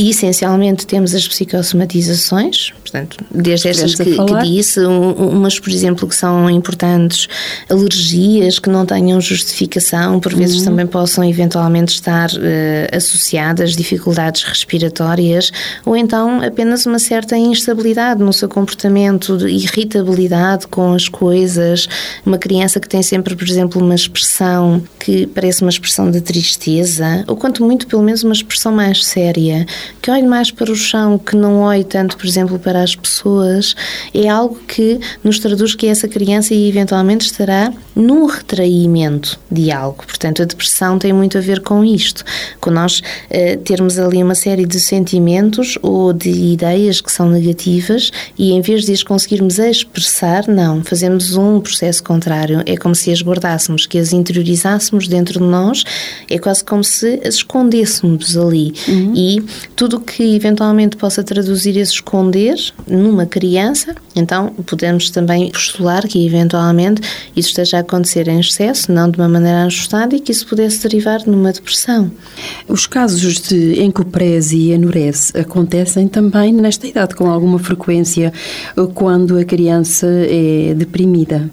E 0.00 0.08
essencialmente 0.08 0.86
temos 0.86 1.14
as 1.14 1.28
psicossomatizações, 1.28 2.72
portanto, 2.80 3.18
desde 3.30 3.68
estas 3.68 3.94
que, 3.94 4.16
que, 4.16 4.42
disse, 4.44 4.80
umas, 4.80 5.60
por 5.60 5.68
exemplo, 5.68 6.08
que 6.08 6.14
são 6.14 6.48
importantes, 6.48 7.28
alergias 7.68 8.58
que 8.58 8.70
não 8.70 8.86
tenham 8.86 9.20
justificação, 9.20 10.18
por 10.18 10.34
vezes 10.34 10.60
uhum. 10.60 10.64
também 10.64 10.86
possam 10.86 11.22
eventualmente 11.22 11.92
estar 11.92 12.30
uh, 12.30 12.96
associadas, 12.96 13.76
dificuldades 13.76 14.42
respiratórias, 14.42 15.52
ou 15.84 15.94
então 15.94 16.42
apenas 16.42 16.86
uma 16.86 16.98
certa 16.98 17.36
instabilidade 17.36 18.22
no 18.22 18.32
seu 18.32 18.48
comportamento, 18.48 19.36
de 19.36 19.48
irritabilidade 19.48 20.66
com 20.66 20.94
as 20.94 21.10
coisas, 21.10 21.86
uma 22.24 22.38
criança 22.38 22.80
que 22.80 22.88
tem 22.88 23.02
sempre, 23.02 23.36
por 23.36 23.46
exemplo, 23.46 23.82
uma 23.84 23.94
expressão 23.94 24.82
que 24.98 25.26
parece 25.26 25.60
uma 25.60 25.70
expressão 25.70 26.10
de 26.10 26.22
tristeza, 26.22 27.22
ou 27.26 27.36
quanto 27.36 27.62
muito, 27.62 27.86
pelo 27.86 28.02
menos, 28.02 28.24
uma 28.24 28.32
expressão 28.32 28.72
mais 28.72 29.04
séria 29.04 29.66
que 30.00 30.10
olhe 30.10 30.26
mais 30.26 30.50
para 30.50 30.70
o 30.70 30.76
chão, 30.76 31.18
que 31.18 31.36
não 31.36 31.60
olhe 31.60 31.84
tanto, 31.84 32.16
por 32.16 32.26
exemplo, 32.26 32.58
para 32.58 32.82
as 32.82 32.94
pessoas, 32.94 33.74
é 34.14 34.28
algo 34.28 34.58
que 34.66 34.98
nos 35.22 35.38
traduz 35.38 35.74
que 35.74 35.86
essa 35.86 36.08
criança 36.08 36.54
eventualmente 36.54 37.26
estará 37.26 37.72
no 37.94 38.26
retraimento 38.26 39.38
de 39.50 39.70
algo. 39.70 40.04
Portanto, 40.06 40.42
a 40.42 40.44
depressão 40.44 40.98
tem 40.98 41.12
muito 41.12 41.36
a 41.36 41.40
ver 41.40 41.60
com 41.60 41.84
isto, 41.84 42.24
com 42.60 42.70
nós 42.70 43.00
uh, 43.00 43.58
termos 43.64 43.98
ali 43.98 44.22
uma 44.22 44.34
série 44.34 44.64
de 44.64 44.80
sentimentos 44.80 45.78
ou 45.82 46.12
de 46.12 46.30
ideias 46.30 47.00
que 47.00 47.12
são 47.12 47.28
negativas 47.28 48.10
e 48.38 48.52
em 48.52 48.60
vez 48.60 48.84
de 48.84 48.92
as 48.92 49.02
conseguirmos 49.02 49.58
expressar, 49.58 50.46
não, 50.48 50.82
fazemos 50.82 51.36
um 51.36 51.60
processo 51.60 52.02
contrário. 52.02 52.62
É 52.64 52.76
como 52.76 52.94
se 52.94 53.12
as 53.12 53.22
guardássemos, 53.22 53.86
que 53.86 53.98
as 53.98 54.12
interiorizássemos 54.12 55.08
dentro 55.08 55.40
de 55.40 55.46
nós, 55.46 55.84
é 56.28 56.38
quase 56.38 56.64
como 56.64 56.84
se 56.84 57.20
as 57.24 57.34
escondêssemos 57.34 58.36
ali. 58.36 58.72
Uhum. 58.88 59.12
E 59.14 59.44
tudo 59.80 59.98
que 59.98 60.36
eventualmente 60.36 60.94
possa 60.94 61.24
traduzir 61.24 61.74
esse 61.78 61.94
esconder 61.94 62.54
numa 62.86 63.24
criança, 63.24 63.96
então 64.14 64.50
podemos 64.66 65.08
também 65.08 65.50
postular 65.50 66.06
que 66.06 66.26
eventualmente 66.26 67.00
isso 67.34 67.48
esteja 67.48 67.78
a 67.78 67.80
acontecer 67.80 68.28
em 68.28 68.40
excesso, 68.40 68.92
não 68.92 69.10
de 69.10 69.16
uma 69.16 69.26
maneira 69.26 69.64
ajustada 69.64 70.14
e 70.14 70.20
que 70.20 70.32
isso 70.32 70.46
pudesse 70.46 70.82
derivar 70.82 71.26
numa 71.26 71.50
depressão. 71.50 72.12
Os 72.68 72.86
casos 72.86 73.40
de 73.40 73.82
encoprese 73.82 74.54
e 74.54 74.72
enurese 74.72 75.32
acontecem 75.34 76.06
também 76.08 76.52
nesta 76.52 76.86
idade 76.86 77.14
com 77.14 77.30
alguma 77.30 77.58
frequência 77.58 78.34
quando 78.92 79.38
a 79.38 79.44
criança 79.46 80.06
é 80.06 80.74
deprimida. 80.74 81.50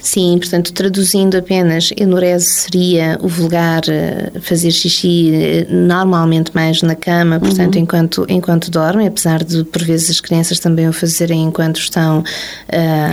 Sim, 0.00 0.38
portanto, 0.38 0.72
traduzindo 0.72 1.36
apenas, 1.36 1.90
enurese 1.96 2.46
seria 2.46 3.18
o 3.20 3.26
vulgar 3.26 3.82
eh, 3.88 4.30
fazer 4.40 4.70
xixi 4.70 5.32
eh, 5.34 5.66
normalmente 5.68 6.52
mais 6.54 6.82
na 6.82 6.94
cama, 6.94 7.40
portanto, 7.40 7.74
uhum. 7.74 7.82
enquanto, 7.82 8.26
enquanto 8.28 8.70
dormem, 8.70 9.08
apesar 9.08 9.42
de 9.42 9.64
por 9.64 9.82
vezes 9.82 10.10
as 10.10 10.20
crianças 10.20 10.60
também 10.60 10.88
o 10.88 10.92
fazerem 10.92 11.42
enquanto 11.42 11.78
estão 11.78 12.20
uh, 12.20 12.24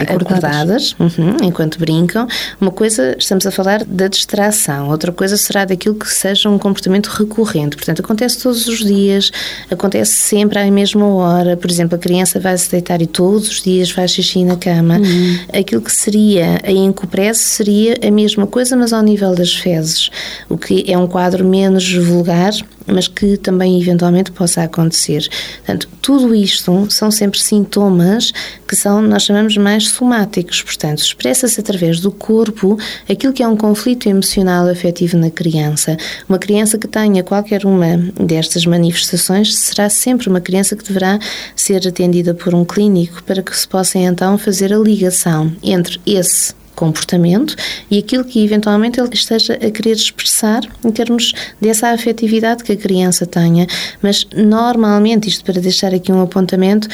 acordadas, 0.02 0.96
acordadas 0.96 0.96
uhum, 1.00 1.38
enquanto 1.44 1.80
brincam. 1.80 2.28
Uma 2.62 2.72
coisa, 2.72 3.16
estamos 3.18 3.48
a 3.48 3.52
falar 3.52 3.84
da 3.84 4.08
distração, 4.08 4.90
outra 4.90 5.12
coisa 5.12 5.38
será 5.38 5.66
daquilo 5.66 5.96
que 5.96 6.08
seja 6.08 6.50
um 6.50 6.60
comportamento 6.60 7.08
recorrente, 7.08 7.76
portanto, 7.76 8.02
acontece 8.02 8.38
todos 8.38 8.68
os 8.68 8.86
dias, 8.86 9.32
acontece 9.72 10.12
sempre 10.12 10.60
à 10.60 10.70
mesma 10.70 11.08
hora, 11.08 11.58
por 11.58 11.70
exemplo, 11.70 11.96
a 11.96 12.00
criança 12.00 12.40
vai 12.40 12.56
se 12.58 12.70
deitar 12.70 13.02
e 13.02 13.08
todos 13.08 13.50
os 13.50 13.64
dias 13.64 13.90
faz 13.90 14.12
xixi 14.12 14.44
na 14.44 14.56
cama. 14.56 14.98
Uhum. 14.98 15.40
Aquilo 15.52 15.82
que 15.82 15.92
seria 15.92 16.60
a 16.64 16.75
encoprese 16.78 17.40
seria 17.40 17.96
a 18.06 18.12
mesma 18.12 18.48
coisa, 18.48 18.76
mas 18.76 18.94
ao 18.94 19.02
nível 19.02 19.34
das 19.34 19.54
fezes, 19.54 20.10
o 20.50 20.58
que 20.58 20.84
é 20.88 20.98
um 20.98 21.08
quadro 21.08 21.46
menos 21.46 21.94
vulgar, 21.94 22.54
mas 22.88 23.08
que 23.08 23.38
também 23.38 23.80
eventualmente 23.82 24.32
possa 24.32 24.64
acontecer. 24.64 25.28
Portanto, 25.58 25.90
tudo 26.02 26.36
isto 26.36 26.88
são 26.90 27.10
sempre 27.10 27.40
sintomas 27.40 28.32
que 28.68 28.76
são, 28.76 29.02
nós 29.02 29.24
chamamos 29.24 29.58
mais 29.58 29.90
somáticos, 29.90 30.62
portanto, 30.62 31.00
expressa-se 31.00 31.60
através 31.60 32.00
do 32.00 32.12
corpo 32.12 32.78
aquilo 33.10 33.34
que 33.34 33.44
é 33.44 33.48
um 33.48 33.58
conflito 33.58 34.08
emocional 34.08 34.68
afetivo 34.68 35.18
na 35.18 35.30
criança. 35.30 35.98
Uma 36.30 36.38
criança 36.38 36.78
que 36.78 36.88
tenha 36.88 37.24
qualquer 37.24 37.66
uma 37.66 37.98
destas 38.20 38.66
manifestações 38.66 39.56
será 39.56 39.90
sempre 39.90 40.30
uma 40.30 40.42
criança 40.42 40.76
que 40.76 40.84
deverá 40.84 41.20
ser 41.56 41.88
atendida 41.88 42.34
por 42.34 42.54
um 42.54 42.64
clínico 42.64 43.24
para 43.24 43.42
que 43.42 43.56
se 43.56 43.68
possa 43.68 43.98
então 43.98 44.38
fazer 44.38 44.74
a 44.74 44.78
ligação 44.78 45.52
entre 45.64 46.00
esse 46.06 46.54
comportamento 46.76 47.56
e 47.90 47.98
aquilo 47.98 48.24
que 48.24 48.44
eventualmente 48.44 49.00
ele 49.00 49.10
esteja 49.14 49.54
a 49.54 49.72
querer 49.72 49.94
expressar 49.94 50.62
em 50.84 50.92
termos 50.92 51.34
dessa 51.60 51.90
afetividade 51.90 52.64
que 52.64 52.74
a 52.74 52.78
criança 52.78 53.26
tenha. 53.26 53.68
Mas 54.02 54.28
normalmente, 54.36 55.28
isto 55.28 55.44
para 55.44 55.60
deixar 55.60 55.94
aqui 55.94 56.12
um 56.12 56.22
apontamento, 56.22 56.88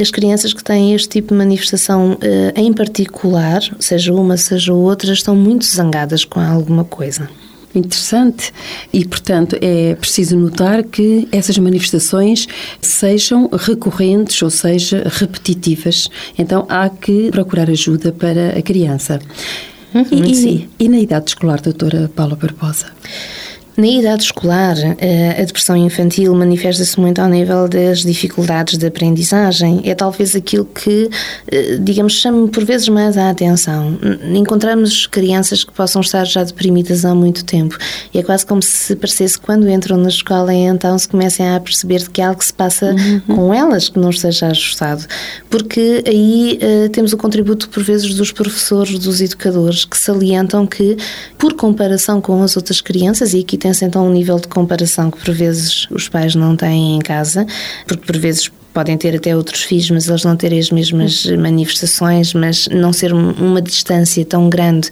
as 0.00 0.10
crianças 0.10 0.52
que 0.52 0.62
têm 0.62 0.94
este 0.94 1.08
tipo 1.08 1.28
de 1.28 1.38
manifestação 1.38 2.12
uh, 2.12 2.18
em 2.54 2.72
particular, 2.72 3.60
seja 3.78 4.12
uma, 4.12 4.36
seja 4.36 4.72
outra, 4.72 5.12
estão 5.12 5.34
muito 5.34 5.64
zangadas 5.64 6.24
com 6.24 6.40
alguma 6.40 6.84
coisa 6.84 7.28
interessante 7.74 8.52
e, 8.92 9.04
portanto, 9.04 9.56
é 9.60 9.94
preciso 9.94 10.36
notar 10.36 10.82
que 10.82 11.28
essas 11.30 11.58
manifestações 11.58 12.46
sejam 12.80 13.48
recorrentes, 13.52 14.40
ou 14.42 14.50
seja, 14.50 15.02
repetitivas. 15.06 16.08
Então, 16.38 16.66
há 16.68 16.88
que 16.88 17.30
procurar 17.30 17.70
ajuda 17.70 18.12
para 18.12 18.58
a 18.58 18.62
criança. 18.62 19.20
Uhum, 19.94 20.24
e, 20.24 20.68
e, 20.78 20.88
na 20.88 20.98
idade 20.98 21.30
escolar, 21.30 21.60
doutora 21.60 22.10
Paula 22.14 22.36
Barbosa? 22.36 22.86
Na 23.78 23.86
idade 23.86 24.24
escolar, 24.24 24.76
eh, 24.98 25.40
a 25.40 25.44
depressão 25.44 25.76
infantil 25.76 26.34
manifesta-se 26.34 26.98
muito 26.98 27.20
ao 27.20 27.28
nível 27.28 27.68
das 27.68 28.00
dificuldades 28.00 28.76
de 28.76 28.84
aprendizagem. 28.84 29.82
É 29.84 29.94
talvez 29.94 30.34
aquilo 30.34 30.64
que, 30.64 31.08
eh, 31.46 31.78
digamos, 31.80 32.14
chama 32.14 32.48
por 32.48 32.64
vezes 32.64 32.88
mais 32.88 33.16
a 33.16 33.30
atenção. 33.30 33.96
Encontramos 34.34 35.06
crianças 35.06 35.62
que 35.62 35.72
possam 35.72 36.00
estar 36.00 36.24
já 36.24 36.42
deprimidas 36.42 37.04
há 37.04 37.14
muito 37.14 37.44
tempo 37.44 37.78
e 38.12 38.18
é 38.18 38.22
quase 38.24 38.44
como 38.44 38.60
se 38.60 38.96
parecesse 38.96 39.38
quando 39.38 39.70
entram 39.70 39.96
na 39.96 40.08
escola 40.08 40.52
então 40.52 40.98
se 40.98 41.06
comecem 41.06 41.48
a 41.48 41.60
perceber 41.60 42.08
que 42.08 42.20
há 42.20 42.30
algo 42.30 42.40
que 42.40 42.46
se 42.46 42.52
passa 42.52 42.96
uhum. 42.96 43.36
com 43.36 43.54
elas 43.54 43.88
que 43.88 44.00
não 44.00 44.10
esteja 44.10 44.48
ajustado. 44.48 45.06
Porque 45.48 46.02
aí 46.04 46.58
uh, 46.60 46.88
temos 46.88 47.12
o 47.12 47.16
contributo 47.16 47.68
por 47.68 47.84
vezes 47.84 48.12
dos 48.16 48.32
professores, 48.32 48.98
dos 48.98 49.20
educadores, 49.20 49.84
que 49.84 49.96
salientam 49.96 50.66
que, 50.66 50.96
por 51.38 51.54
comparação 51.54 52.20
com 52.20 52.42
as 52.42 52.56
outras 52.56 52.80
crianças, 52.80 53.34
e 53.34 53.40
aqui 53.40 53.56
tem 53.56 53.67
então 53.82 54.06
um 54.06 54.12
nível 54.12 54.38
de 54.38 54.48
comparação 54.48 55.10
que 55.10 55.18
por 55.24 55.34
vezes 55.34 55.86
os 55.90 56.08
pais 56.08 56.34
não 56.34 56.56
têm 56.56 56.96
em 56.96 57.00
casa, 57.00 57.46
porque 57.86 58.04
por 58.06 58.16
vezes 58.16 58.50
podem 58.72 58.96
ter 58.96 59.16
até 59.16 59.36
outros 59.36 59.62
filhos, 59.62 59.90
mas 59.90 60.08
eles 60.08 60.24
não 60.24 60.36
terem 60.36 60.58
as 60.58 60.70
mesmas 60.70 61.26
manifestações, 61.26 62.32
mas 62.32 62.68
não 62.68 62.92
ser 62.92 63.12
uma 63.12 63.60
distância 63.60 64.24
tão 64.24 64.48
grande 64.48 64.90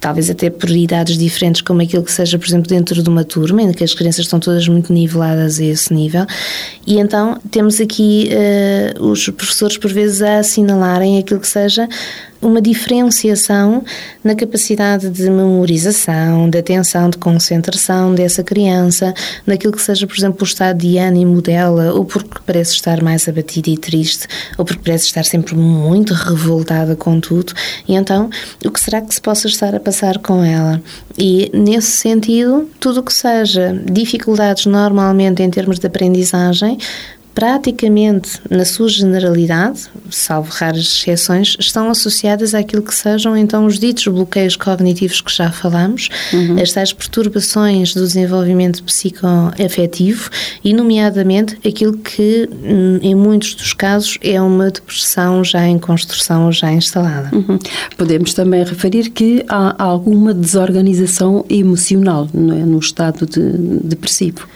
talvez 0.00 0.30
até 0.30 0.48
por 0.50 0.70
idades 0.70 1.18
diferentes, 1.18 1.60
como 1.60 1.82
aquilo 1.82 2.02
que 2.02 2.12
seja, 2.12 2.38
por 2.38 2.46
exemplo, 2.46 2.68
dentro 2.68 3.02
de 3.02 3.08
uma 3.08 3.24
turma, 3.24 3.62
em 3.62 3.72
que 3.72 3.82
as 3.82 3.94
crianças 3.94 4.26
estão 4.26 4.38
todas 4.38 4.68
muito 4.68 4.92
niveladas 4.92 5.58
a 5.58 5.64
esse 5.64 5.92
nível, 5.92 6.24
E 6.86 6.98
então 6.98 7.38
temos 7.50 7.80
aqui 7.80 8.30
uh, 8.98 9.04
os 9.04 9.28
professores, 9.28 9.76
por 9.76 9.92
vezes, 9.92 10.22
a 10.22 10.38
assinalarem 10.38 11.18
aquilo 11.18 11.40
que 11.40 11.48
seja 11.48 11.88
uma 12.40 12.60
diferenciação 12.60 13.82
na 14.22 14.34
capacidade 14.34 15.10
de 15.10 15.28
memorização, 15.28 16.48
de 16.48 16.58
atenção, 16.58 17.10
de 17.10 17.18
concentração 17.18 18.14
dessa 18.14 18.42
criança, 18.42 19.12
naquilo 19.46 19.72
que 19.72 19.82
seja, 19.82 20.06
por 20.06 20.16
exemplo, 20.16 20.38
o 20.40 20.44
estado 20.44 20.78
de 20.78 20.98
ânimo 20.98 21.42
dela, 21.42 21.92
ou 21.92 22.04
porque 22.04 22.40
parece 22.46 22.72
estar 22.72 23.02
mais 23.02 23.28
abatida 23.28 23.70
e 23.70 23.76
triste, 23.76 24.26
ou 24.56 24.64
porque 24.64 24.82
parece 24.84 25.06
estar 25.06 25.24
sempre 25.24 25.54
muito 25.54 26.14
revoltada 26.14 26.94
com 26.94 27.20
tudo. 27.20 27.52
E 27.88 27.94
então, 27.94 28.30
o 28.64 28.70
que 28.70 28.80
será 28.80 29.00
que 29.00 29.14
se 29.14 29.20
possa 29.20 29.48
estar 29.48 29.74
a 29.74 29.80
passar 29.80 30.18
com 30.18 30.44
ela? 30.44 30.80
E, 31.16 31.50
nesse 31.52 31.90
sentido, 31.90 32.68
tudo 32.78 33.00
o 33.00 33.02
que 33.02 33.12
seja 33.12 33.74
dificuldades 33.90 34.66
normalmente 34.66 35.42
em 35.42 35.50
termos 35.50 35.78
de 35.78 35.86
aprendizagem, 35.86 36.78
praticamente, 37.34 38.40
na 38.50 38.64
sua 38.64 38.88
generalidade, 38.88 39.82
salvo 40.10 40.50
raras 40.50 40.80
exceções, 40.80 41.56
estão 41.58 41.88
associadas 41.88 42.54
àquilo 42.54 42.82
que 42.82 42.94
sejam 42.94 43.36
então 43.36 43.66
os 43.66 43.78
ditos 43.78 44.06
bloqueios 44.08 44.56
cognitivos 44.56 45.20
que 45.20 45.32
já 45.32 45.50
falamos, 45.50 46.08
uhum. 46.32 46.60
as 46.60 46.72
tais 46.72 46.92
perturbações 46.92 47.94
do 47.94 48.00
desenvolvimento 48.00 48.82
psicoafetivo 48.82 50.30
e, 50.64 50.72
nomeadamente, 50.72 51.58
aquilo 51.66 51.96
que, 51.96 52.48
hum, 52.50 52.98
em 53.02 53.14
muitos 53.14 53.54
dos 53.54 53.72
casos, 53.72 54.18
é 54.22 54.40
uma 54.40 54.70
depressão 54.70 55.44
já 55.44 55.66
em 55.66 55.78
construção 55.78 56.46
ou 56.46 56.52
já 56.52 56.72
instalada. 56.72 57.30
Uhum. 57.32 57.58
Podemos 57.96 58.34
também 58.34 58.64
referir 58.64 59.10
que 59.10 59.44
há 59.48 59.80
alguma 59.82 60.34
desorganização 60.34 61.44
emocional 61.48 62.28
é? 62.34 62.36
no 62.36 62.78
estado 62.78 63.26
de, 63.26 63.52
depressivo. 63.86 64.48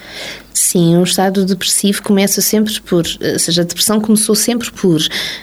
Sim, 0.55 0.97
um 0.97 1.03
estado 1.03 1.45
depressivo 1.45 2.03
começa 2.03 2.41
sempre 2.41 2.81
por, 2.81 3.05
ou 3.07 3.39
seja, 3.39 3.63
a 3.63 3.65
depressão 3.65 4.01
começou 4.01 4.35
sempre 4.35 4.71
por 4.71 5.01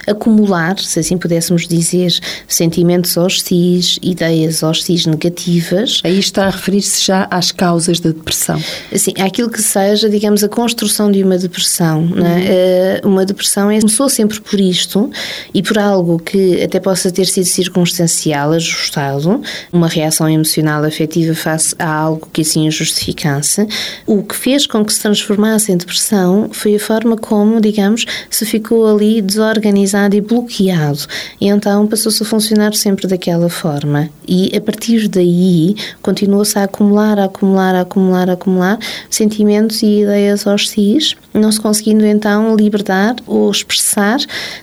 acumular, 0.07 0.77
se 0.79 0.99
assim 0.99 1.17
pudéssemos 1.17 1.67
dizer, 1.67 2.19
sentimentos 2.47 3.17
hostis, 3.17 3.99
ideias 4.01 4.63
hostis 4.63 5.05
negativas. 5.05 6.01
Aí 6.03 6.19
está 6.19 6.45
a 6.45 6.49
referir-se 6.49 7.05
já 7.05 7.27
às 7.29 7.51
causas 7.51 7.99
da 7.99 8.09
depressão. 8.09 8.61
Sim, 8.95 9.13
àquilo 9.19 9.49
que 9.49 9.61
seja, 9.61 10.09
digamos, 10.09 10.43
a 10.43 10.49
construção 10.49 11.11
de 11.11 11.23
uma 11.23 11.37
depressão. 11.37 11.99
É? 11.99 12.01
Uhum. 12.01 12.23
Né? 12.23 13.01
Uma 13.03 13.25
depressão 13.25 13.69
é, 13.71 13.79
começou 13.79 14.09
sempre 14.09 14.39
por 14.39 14.59
isto 14.59 15.09
e 15.53 15.61
por 15.63 15.77
algo 15.77 16.19
que 16.19 16.61
até 16.63 16.79
possa 16.79 17.11
ter 17.11 17.25
sido 17.25 17.45
circunstancial, 17.45 18.51
ajustado, 18.51 19.41
uma 19.71 19.87
reação 19.87 20.29
emocional 20.29 20.83
afetiva 20.83 21.33
face 21.33 21.75
a 21.79 21.91
algo 21.91 22.29
que 22.31 22.41
assim 22.41 22.67
o 22.67 22.71
justificasse, 22.71 23.67
o 24.05 24.23
que 24.23 24.35
fez 24.35 24.67
com 24.67 24.83
que 24.85 24.93
se 24.99 25.03
transformasse 25.03 25.71
em 25.71 25.77
depressão 25.77 26.49
foi 26.51 26.75
a 26.75 26.79
forma 26.79 27.15
como, 27.15 27.61
digamos, 27.61 28.05
se 28.29 28.45
ficou 28.45 28.85
ali 28.85 29.21
desorganizado 29.21 30.13
e 30.13 30.19
bloqueado. 30.19 30.99
E 31.39 31.47
então 31.47 31.87
passou-se 31.87 32.21
a 32.21 32.25
funcionar 32.25 32.73
sempre 32.73 33.07
daquela 33.07 33.47
forma. 33.49 34.09
E 34.27 34.51
a 34.55 34.59
partir 34.59 35.07
daí 35.07 35.75
continuou-se 36.01 36.59
a 36.59 36.63
acumular, 36.65 37.17
a 37.17 37.25
acumular, 37.25 37.75
a 37.75 37.81
acumular, 37.81 38.29
a 38.29 38.33
acumular 38.33 38.77
sentimentos 39.09 39.81
e 39.83 40.01
ideias 40.01 40.45
hostis, 40.45 41.15
não 41.33 41.49
se 41.49 41.61
conseguindo 41.61 42.05
então 42.05 42.55
libertar 42.57 43.15
ou 43.25 43.49
expressar 43.49 44.19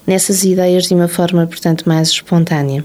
nessas 0.06 0.44
ideias 0.44 0.84
de 0.84 0.94
uma 0.94 1.08
forma, 1.08 1.46
portanto, 1.46 1.88
mais 1.88 2.08
espontânea. 2.08 2.84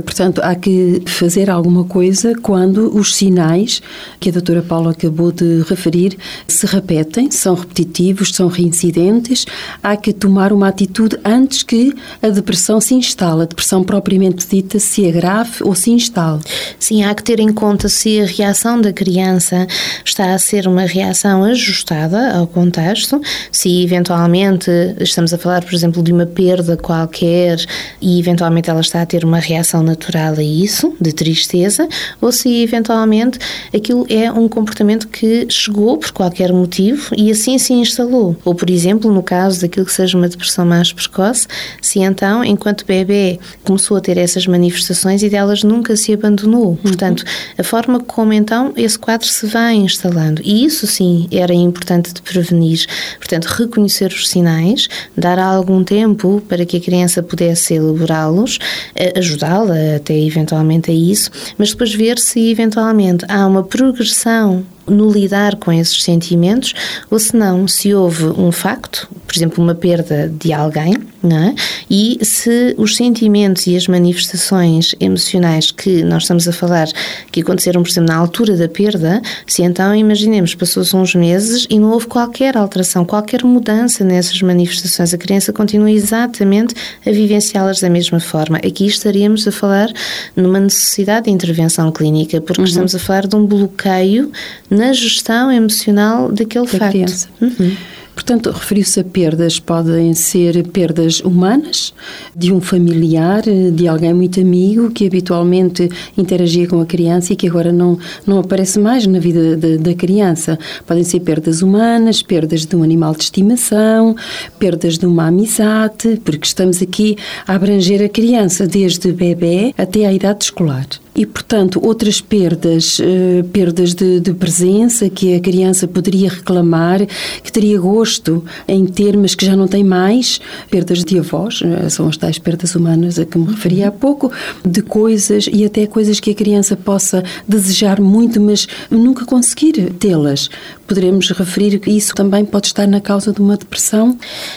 Portanto, 0.00 0.40
há 0.42 0.54
que 0.54 1.02
fazer 1.06 1.50
alguma 1.50 1.84
coisa 1.84 2.34
quando 2.40 2.96
os 2.96 3.14
sinais 3.14 3.82
que 4.18 4.30
a 4.30 4.32
doutora 4.32 4.62
Paula 4.62 4.92
acabou 4.92 5.30
de 5.30 5.62
referir 5.68 6.16
se 6.46 6.66
repetem, 6.66 7.30
são 7.30 7.54
repetitivos, 7.54 8.34
são 8.34 8.48
reincidentes. 8.48 9.44
Há 9.82 9.96
que 9.96 10.12
tomar 10.12 10.52
uma 10.52 10.68
atitude 10.68 11.18
antes 11.24 11.62
que 11.62 11.94
a 12.22 12.28
depressão 12.28 12.80
se 12.80 12.94
instale, 12.94 13.42
a 13.42 13.46
depressão 13.46 13.84
propriamente 13.84 14.46
dita 14.46 14.78
se 14.78 15.06
agrave 15.06 15.62
ou 15.62 15.74
se 15.74 15.90
instale. 15.90 16.40
Sim, 16.78 17.04
há 17.04 17.14
que 17.14 17.22
ter 17.22 17.38
em 17.40 17.52
conta 17.52 17.88
se 17.88 18.20
a 18.20 18.26
reação 18.26 18.80
da 18.80 18.92
criança 18.92 19.66
está 20.04 20.34
a 20.34 20.38
ser 20.38 20.66
uma 20.66 20.82
reação 20.82 21.44
ajustada 21.44 22.32
ao 22.34 22.46
contexto, 22.46 23.20
se 23.50 23.82
eventualmente 23.82 24.70
estamos 25.00 25.32
a 25.34 25.38
falar, 25.38 25.62
por 25.62 25.74
exemplo, 25.74 26.02
de 26.02 26.12
uma 26.12 26.26
perda 26.26 26.76
qualquer 26.76 27.58
e 28.00 28.18
eventualmente 28.18 28.70
ela 28.70 28.80
está 28.80 29.02
a 29.02 29.06
ter 29.06 29.24
uma 29.24 29.38
reação 29.38 29.81
reação 29.82 29.92
natural 29.92 30.34
a 30.38 30.42
isso, 30.42 30.94
de 31.00 31.12
tristeza, 31.12 31.88
ou 32.20 32.32
se 32.32 32.62
eventualmente 32.62 33.38
aquilo 33.74 34.06
é 34.08 34.30
um 34.30 34.48
comportamento 34.48 35.08
que 35.08 35.46
chegou 35.50 35.98
por 35.98 36.12
qualquer 36.12 36.52
motivo 36.52 37.14
e 37.16 37.30
assim 37.30 37.58
se 37.58 37.72
instalou. 37.72 38.36
Ou, 38.44 38.54
por 38.54 38.70
exemplo, 38.70 39.12
no 39.12 39.22
caso 39.22 39.60
daquilo 39.60 39.84
que 39.84 39.92
seja 39.92 40.16
uma 40.16 40.28
depressão 40.28 40.64
mais 40.64 40.92
precoce, 40.92 41.46
se 41.80 41.98
então, 41.98 42.44
enquanto 42.44 42.86
bebê, 42.86 43.38
começou 43.64 43.96
a 43.96 44.00
ter 44.00 44.16
essas 44.16 44.46
manifestações 44.46 45.22
e 45.22 45.28
delas 45.28 45.62
nunca 45.62 45.96
se 45.96 46.12
abandonou. 46.12 46.70
Uhum. 46.70 46.76
Portanto, 46.76 47.24
a 47.58 47.62
forma 47.62 48.00
como 48.00 48.32
então 48.32 48.72
esse 48.76 48.98
quadro 48.98 49.26
se 49.26 49.46
vai 49.46 49.74
instalando. 49.74 50.40
E 50.44 50.64
isso 50.64 50.86
sim 50.86 51.28
era 51.32 51.52
importante 51.52 52.12
de 52.12 52.22
prevenir. 52.22 52.86
Portanto, 53.18 53.46
reconhecer 53.46 54.12
os 54.12 54.28
sinais, 54.28 54.88
dar 55.16 55.38
algum 55.38 55.82
tempo 55.82 56.42
para 56.48 56.64
que 56.64 56.76
a 56.76 56.80
criança 56.80 57.22
pudesse 57.22 57.74
elaborá-los, 57.74 58.58
eh, 58.94 59.12
ajudá-la 59.16 59.71
até 59.96 60.18
eventualmente 60.18 60.90
a 60.90 60.94
isso, 60.94 61.30
mas 61.58 61.70
depois 61.70 61.94
ver 61.94 62.18
se 62.18 62.50
eventualmente 62.50 63.24
há 63.28 63.46
uma 63.46 63.62
progressão 63.62 64.64
no 64.86 65.10
lidar 65.10 65.56
com 65.56 65.72
esses 65.72 66.02
sentimentos, 66.02 66.74
ou 67.10 67.18
se 67.18 67.36
não, 67.36 67.68
se 67.68 67.94
houve 67.94 68.24
um 68.24 68.50
facto, 68.50 69.08
por 69.32 69.38
exemplo, 69.38 69.64
uma 69.64 69.74
perda 69.74 70.30
de 70.38 70.52
alguém, 70.52 70.92
é? 70.92 71.54
e 71.88 72.18
se 72.22 72.74
os 72.76 72.96
sentimentos 72.96 73.66
e 73.66 73.74
as 73.74 73.88
manifestações 73.88 74.94
emocionais 75.00 75.70
que 75.70 76.02
nós 76.04 76.24
estamos 76.24 76.46
a 76.46 76.52
falar, 76.52 76.86
que 77.30 77.40
aconteceram, 77.40 77.82
por 77.82 77.88
exemplo, 77.88 78.12
na 78.12 78.16
altura 78.18 78.58
da 78.58 78.68
perda, 78.68 79.22
se 79.46 79.62
então, 79.62 79.94
imaginemos, 79.94 80.54
passou-se 80.54 80.94
uns 80.94 81.14
meses 81.14 81.66
e 81.70 81.78
não 81.78 81.92
houve 81.92 82.08
qualquer 82.08 82.58
alteração, 82.58 83.06
qualquer 83.06 83.42
mudança 83.42 84.04
nessas 84.04 84.42
manifestações, 84.42 85.14
a 85.14 85.18
criança 85.18 85.50
continua 85.50 85.90
exatamente 85.90 86.74
a 87.06 87.10
vivenciá-las 87.10 87.80
da 87.80 87.88
mesma 87.88 88.20
forma. 88.20 88.58
Aqui 88.58 88.86
estaríamos 88.86 89.48
a 89.48 89.52
falar 89.52 89.90
numa 90.36 90.60
necessidade 90.60 91.24
de 91.24 91.30
intervenção 91.30 91.90
clínica, 91.90 92.38
porque 92.42 92.60
uhum. 92.60 92.66
estamos 92.66 92.94
a 92.94 92.98
falar 92.98 93.26
de 93.26 93.34
um 93.34 93.46
bloqueio 93.46 94.30
na 94.68 94.92
gestão 94.92 95.50
emocional 95.50 96.30
daquele 96.30 96.66
da 96.66 96.78
facto. 96.78 96.90
Criança. 96.90 97.28
Uhum. 97.40 97.76
Portanto, 98.14 98.50
referiu-se 98.50 99.00
a 99.00 99.04
perdas, 99.04 99.58
podem 99.58 100.12
ser 100.14 100.66
perdas 100.68 101.20
humanas, 101.20 101.94
de 102.36 102.52
um 102.52 102.60
familiar, 102.60 103.42
de 103.42 103.88
alguém 103.88 104.12
muito 104.12 104.40
amigo 104.40 104.90
que 104.90 105.06
habitualmente 105.06 105.88
interagia 106.16 106.68
com 106.68 106.80
a 106.80 106.86
criança 106.86 107.32
e 107.32 107.36
que 107.36 107.48
agora 107.48 107.72
não, 107.72 107.98
não 108.26 108.38
aparece 108.38 108.78
mais 108.78 109.06
na 109.06 109.18
vida 109.18 109.56
de, 109.56 109.78
da 109.78 109.94
criança. 109.94 110.58
Podem 110.86 111.04
ser 111.04 111.20
perdas 111.20 111.62
humanas, 111.62 112.22
perdas 112.22 112.66
de 112.66 112.76
um 112.76 112.82
animal 112.82 113.14
de 113.14 113.24
estimação, 113.24 114.14
perdas 114.58 114.98
de 114.98 115.06
uma 115.06 115.28
amizade, 115.28 116.20
porque 116.24 116.46
estamos 116.46 116.82
aqui 116.82 117.16
a 117.46 117.54
abranger 117.54 118.02
a 118.02 118.08
criança 118.08 118.66
desde 118.66 119.12
bebê 119.12 119.74
até 119.76 120.06
à 120.06 120.12
idade 120.12 120.44
escolar. 120.44 120.86
E, 121.14 121.26
portanto, 121.26 121.78
outras 121.84 122.22
perdas, 122.22 122.98
eh, 122.98 123.44
perdas 123.52 123.94
de, 123.94 124.18
de, 124.18 124.32
presença 124.32 125.10
que 125.10 125.34
a 125.34 125.40
criança 125.40 125.86
poderia 125.86 126.30
reclamar, 126.30 127.06
que 127.42 127.52
teria 127.52 127.78
gosto 127.78 128.42
em 128.66 128.86
ter, 128.86 129.14
mas 129.16 129.34
que 129.34 129.44
já 129.44 129.54
não 129.54 129.68
tem 129.68 129.84
mais, 129.84 130.40
perdas 130.70 131.04
de 131.04 131.18
avós, 131.18 131.60
eh, 131.62 131.90
são 131.90 132.08
as 132.08 132.16
tais 132.16 132.38
perdas 132.38 132.74
humanas 132.74 133.18
a 133.18 133.26
que 133.26 133.36
me 133.36 133.46
referi 133.46 133.84
há 133.84 133.92
pouco, 133.92 134.32
de 134.64 134.80
coisas 134.80 135.50
e 135.52 135.66
até 135.66 135.86
coisas 135.86 136.18
que 136.18 136.30
a 136.30 136.34
criança 136.34 136.76
possa 136.76 137.22
desejar 137.46 138.00
muito, 138.00 138.40
mas 138.40 138.66
nunca 138.90 139.26
conseguir 139.26 139.92
tê-las. 139.98 140.48
Poderemos 140.86 141.30
referir 141.30 141.78
que 141.78 141.90
isso 141.90 142.14
também 142.14 142.42
pode 142.42 142.68
estar 142.68 142.86
na 142.86 143.00
causa 143.02 143.32
de 143.32 143.40
uma 143.40 143.58
depressão? 143.58 144.16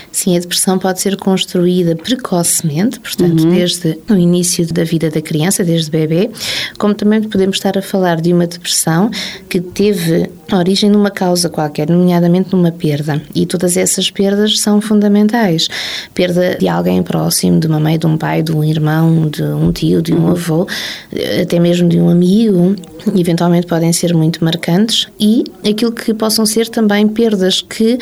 Sim, 0.09 0.37
a 0.37 0.39
depressão 0.39 0.79
pode 0.79 1.01
ser 1.01 1.17
construída 1.17 1.95
precocemente, 1.97 2.99
portanto, 2.99 3.43
uhum. 3.43 3.49
desde 3.49 3.99
o 4.09 4.15
início 4.15 4.65
da 4.73 4.85
vida 4.85 5.09
da 5.09 5.21
criança, 5.21 5.63
desde 5.63 5.91
bebê, 5.91 6.29
como 6.77 6.93
também 6.93 7.21
podemos 7.23 7.57
estar 7.57 7.77
a 7.77 7.81
falar 7.81 8.21
de 8.21 8.33
uma 8.33 8.47
depressão 8.47 9.09
que 9.49 9.59
teve 9.59 10.29
origem 10.53 10.89
numa 10.89 11.09
causa 11.09 11.49
qualquer, 11.49 11.89
nomeadamente 11.89 12.49
numa 12.51 12.71
perda. 12.71 13.21
E 13.33 13.45
todas 13.45 13.77
essas 13.77 14.11
perdas 14.11 14.59
são 14.59 14.79
fundamentais. 14.79 15.67
Perda 16.13 16.55
de 16.59 16.67
alguém 16.67 17.01
próximo, 17.01 17.59
de 17.59 17.67
uma 17.67 17.79
mãe, 17.79 17.97
de 17.97 18.05
um 18.05 18.17
pai, 18.17 18.43
de 18.43 18.51
um 18.51 18.63
irmão, 18.63 19.29
de 19.29 19.43
um 19.43 19.71
tio, 19.71 20.01
de 20.01 20.13
um 20.13 20.25
uhum. 20.25 20.31
avô, 20.31 20.67
até 21.41 21.59
mesmo 21.59 21.89
de 21.89 21.99
um 21.99 22.09
amigo, 22.09 22.75
eventualmente 23.17 23.67
podem 23.67 23.91
ser 23.91 24.13
muito 24.13 24.43
marcantes. 24.43 25.07
E 25.19 25.43
aquilo 25.67 25.91
que 25.91 26.13
possam 26.13 26.45
ser 26.45 26.69
também 26.69 27.07
perdas 27.07 27.61
que 27.61 27.97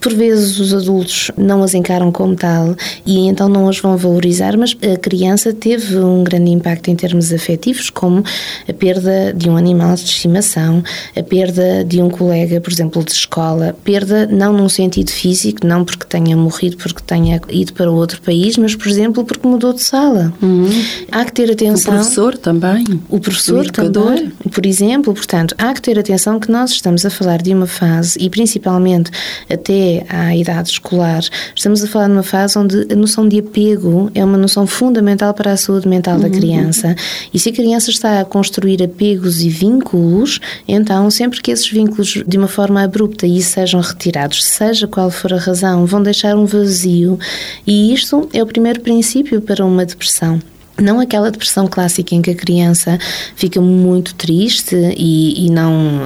por 0.00 0.12
vezes 0.12 0.58
os 0.58 0.74
adultos 0.74 1.30
não 1.36 1.62
as 1.62 1.74
encaram 1.74 2.12
como 2.12 2.34
tal 2.34 2.74
e 3.04 3.26
então 3.28 3.48
não 3.48 3.68
as 3.68 3.78
vão 3.78 3.96
valorizar, 3.96 4.56
mas 4.56 4.76
a 4.82 4.96
criança 4.96 5.52
teve 5.52 5.98
um 5.98 6.22
grande 6.24 6.50
impacto 6.50 6.88
em 6.88 6.96
termos 6.96 7.32
afetivos, 7.32 7.90
como 7.90 8.22
a 8.68 8.72
perda 8.72 9.32
de 9.32 9.48
um 9.48 9.56
animal 9.56 9.94
de 9.94 10.04
estimação, 10.04 10.82
a 11.16 11.22
perda 11.22 11.84
de 11.84 12.00
um 12.00 12.08
colega, 12.08 12.60
por 12.60 12.72
exemplo, 12.72 13.04
de 13.04 13.12
escola, 13.12 13.76
perda 13.84 14.26
não 14.26 14.52
num 14.52 14.68
sentido 14.68 15.10
físico, 15.10 15.66
não 15.66 15.84
porque 15.84 16.06
tenha 16.06 16.36
morrido, 16.36 16.76
porque 16.76 17.02
tenha 17.02 17.40
ido 17.50 17.72
para 17.72 17.90
outro 17.90 18.20
país, 18.20 18.56
mas, 18.56 18.74
por 18.74 18.88
exemplo, 18.88 19.24
porque 19.24 19.46
mudou 19.46 19.72
de 19.72 19.82
sala. 19.82 20.32
Uhum. 20.42 20.68
Há 21.10 21.24
que 21.24 21.32
ter 21.32 21.50
atenção. 21.50 21.94
O 21.94 21.96
professor 21.96 22.36
também. 22.36 22.84
O 23.08 23.20
professor 23.20 23.66
o 23.66 23.72
também, 23.72 24.32
por 24.52 24.66
exemplo. 24.66 25.14
Portanto, 25.14 25.54
há 25.58 25.72
que 25.72 25.82
ter 25.82 25.98
atenção 25.98 26.38
que 26.38 26.50
nós 26.50 26.70
estamos 26.70 27.04
a 27.04 27.10
falar 27.10 27.42
de 27.42 27.52
uma 27.52 27.66
fase, 27.66 28.18
e 28.20 28.28
principalmente 28.28 29.10
até 29.48 29.85
à 30.08 30.34
idade 30.34 30.70
escolar, 30.70 31.22
estamos 31.54 31.82
a 31.82 31.86
falar 31.86 32.06
de 32.06 32.12
uma 32.12 32.22
fase 32.22 32.58
onde 32.58 32.86
a 32.90 32.96
noção 32.96 33.28
de 33.28 33.38
apego 33.38 34.10
é 34.14 34.24
uma 34.24 34.38
noção 34.38 34.66
fundamental 34.66 35.32
para 35.34 35.52
a 35.52 35.56
saúde 35.56 35.88
mental 35.88 36.18
da 36.18 36.26
uhum. 36.26 36.32
criança. 36.32 36.94
E 37.32 37.38
se 37.38 37.50
a 37.50 37.52
criança 37.52 37.90
está 37.90 38.20
a 38.20 38.24
construir 38.24 38.82
apegos 38.82 39.42
e 39.42 39.48
vínculos, 39.48 40.40
então 40.66 41.10
sempre 41.10 41.40
que 41.40 41.50
esses 41.50 41.68
vínculos 41.68 42.22
de 42.26 42.38
uma 42.38 42.48
forma 42.48 42.82
abrupta 42.82 43.26
e 43.26 43.42
sejam 43.42 43.80
retirados, 43.80 44.44
seja 44.44 44.86
qual 44.86 45.10
for 45.10 45.32
a 45.32 45.38
razão, 45.38 45.86
vão 45.86 46.02
deixar 46.02 46.36
um 46.36 46.46
vazio. 46.46 47.18
E 47.66 47.92
isto 47.92 48.28
é 48.32 48.42
o 48.42 48.46
primeiro 48.46 48.80
princípio 48.80 49.40
para 49.40 49.64
uma 49.64 49.84
depressão. 49.84 50.40
Não 50.80 51.00
aquela 51.00 51.30
depressão 51.30 51.66
clássica 51.66 52.14
em 52.14 52.22
que 52.22 52.30
a 52.30 52.34
criança 52.34 52.98
fica 53.34 53.60
muito 53.60 54.14
triste 54.14 54.76
e, 54.96 55.46
e 55.46 55.50
não 55.50 56.00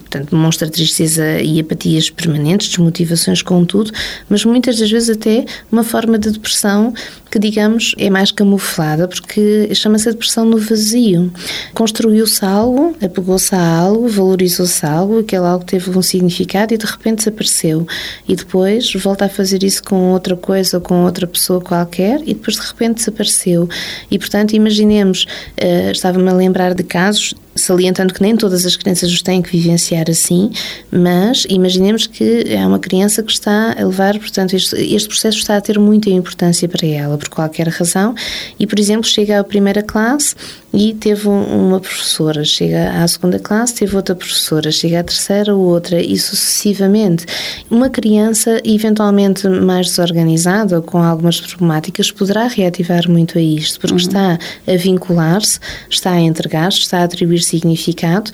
portanto, 0.00 0.30
demonstra 0.30 0.68
tristeza 0.68 1.40
e 1.40 1.60
apatias 1.60 2.10
permanentes, 2.10 2.68
desmotivações 2.68 3.42
com 3.42 3.64
tudo, 3.64 3.92
mas 4.28 4.44
muitas 4.44 4.78
das 4.78 4.90
vezes 4.90 5.10
até 5.10 5.44
uma 5.70 5.84
forma 5.84 6.18
de 6.18 6.30
depressão 6.30 6.92
que, 7.30 7.38
digamos, 7.38 7.94
é 7.98 8.08
mais 8.08 8.32
camuflada, 8.32 9.06
porque 9.06 9.74
chama-se 9.74 10.08
a 10.08 10.12
depressão 10.12 10.44
no 10.44 10.58
vazio. 10.58 11.30
Construiu-se 11.74 12.44
algo, 12.44 12.96
apegou-se 13.02 13.54
a 13.54 13.78
algo, 13.78 14.08
valorizou-se 14.08 14.84
algo, 14.84 15.18
aquele 15.20 15.44
algo 15.44 15.64
teve 15.64 15.90
um 15.96 16.02
significado 16.02 16.72
e 16.72 16.78
de 16.78 16.86
repente 16.86 17.18
desapareceu. 17.18 17.86
E 18.26 18.34
depois 18.34 18.92
volta 18.94 19.26
a 19.26 19.28
fazer 19.28 19.62
isso 19.62 19.82
com 19.82 20.12
outra 20.12 20.36
coisa 20.36 20.78
ou 20.78 20.82
com 20.82 21.04
outra 21.04 21.26
pessoa 21.26 21.60
qualquer 21.60 22.20
e 22.22 22.34
depois 22.34 22.56
de 22.56 22.66
repente 22.66 22.96
desapareceu. 22.96 23.68
E, 24.10 24.18
portanto, 24.18 24.54
imaginemos, 24.54 25.26
uh, 25.62 25.90
estava-me 25.90 26.28
a 26.28 26.34
lembrar 26.34 26.74
de 26.74 26.82
casos 26.82 27.34
salientando 27.58 28.14
que 28.14 28.22
nem 28.22 28.36
todas 28.36 28.64
as 28.64 28.76
crianças 28.76 29.10
os 29.10 29.22
têm 29.22 29.42
que 29.42 29.50
vivenciar 29.50 30.08
assim, 30.08 30.50
mas 30.90 31.46
imaginemos 31.48 32.06
que 32.06 32.44
é 32.48 32.66
uma 32.66 32.78
criança 32.78 33.22
que 33.22 33.32
está 33.32 33.74
a 33.78 33.84
levar, 33.84 34.18
portanto, 34.18 34.54
este, 34.54 34.76
este 34.76 35.08
processo 35.08 35.38
está 35.38 35.56
a 35.56 35.60
ter 35.60 35.78
muita 35.78 36.08
importância 36.10 36.68
para 36.68 36.86
ela, 36.86 37.18
por 37.18 37.28
qualquer 37.28 37.68
razão, 37.68 38.14
e, 38.58 38.66
por 38.66 38.78
exemplo, 38.78 39.04
chega 39.04 39.40
à 39.40 39.44
primeira 39.44 39.82
classe 39.82 40.34
e 40.72 40.92
teve 40.94 41.28
uma 41.28 41.80
professora, 41.80 42.44
chega 42.44 43.02
à 43.02 43.08
segunda 43.08 43.38
classe, 43.38 43.74
teve 43.74 43.96
outra 43.96 44.14
professora, 44.14 44.70
chega 44.70 45.00
à 45.00 45.02
terceira, 45.02 45.54
outra, 45.54 46.00
e 46.00 46.18
sucessivamente. 46.18 47.24
Uma 47.70 47.88
criança, 47.88 48.60
eventualmente 48.64 49.48
mais 49.48 49.88
desorganizada, 49.88 50.80
com 50.82 51.02
algumas 51.02 51.40
problemáticas, 51.40 52.10
poderá 52.10 52.46
reativar 52.46 53.08
muito 53.08 53.38
a 53.38 53.40
isto, 53.40 53.80
porque 53.80 53.94
uhum. 53.94 53.98
está 53.98 54.38
a 54.66 54.76
vincular-se, 54.76 55.58
está 55.88 56.12
a 56.12 56.20
entregar-se, 56.20 56.80
está 56.80 56.98
a 56.98 57.04
atribuir 57.04 57.42
significado, 57.48 58.30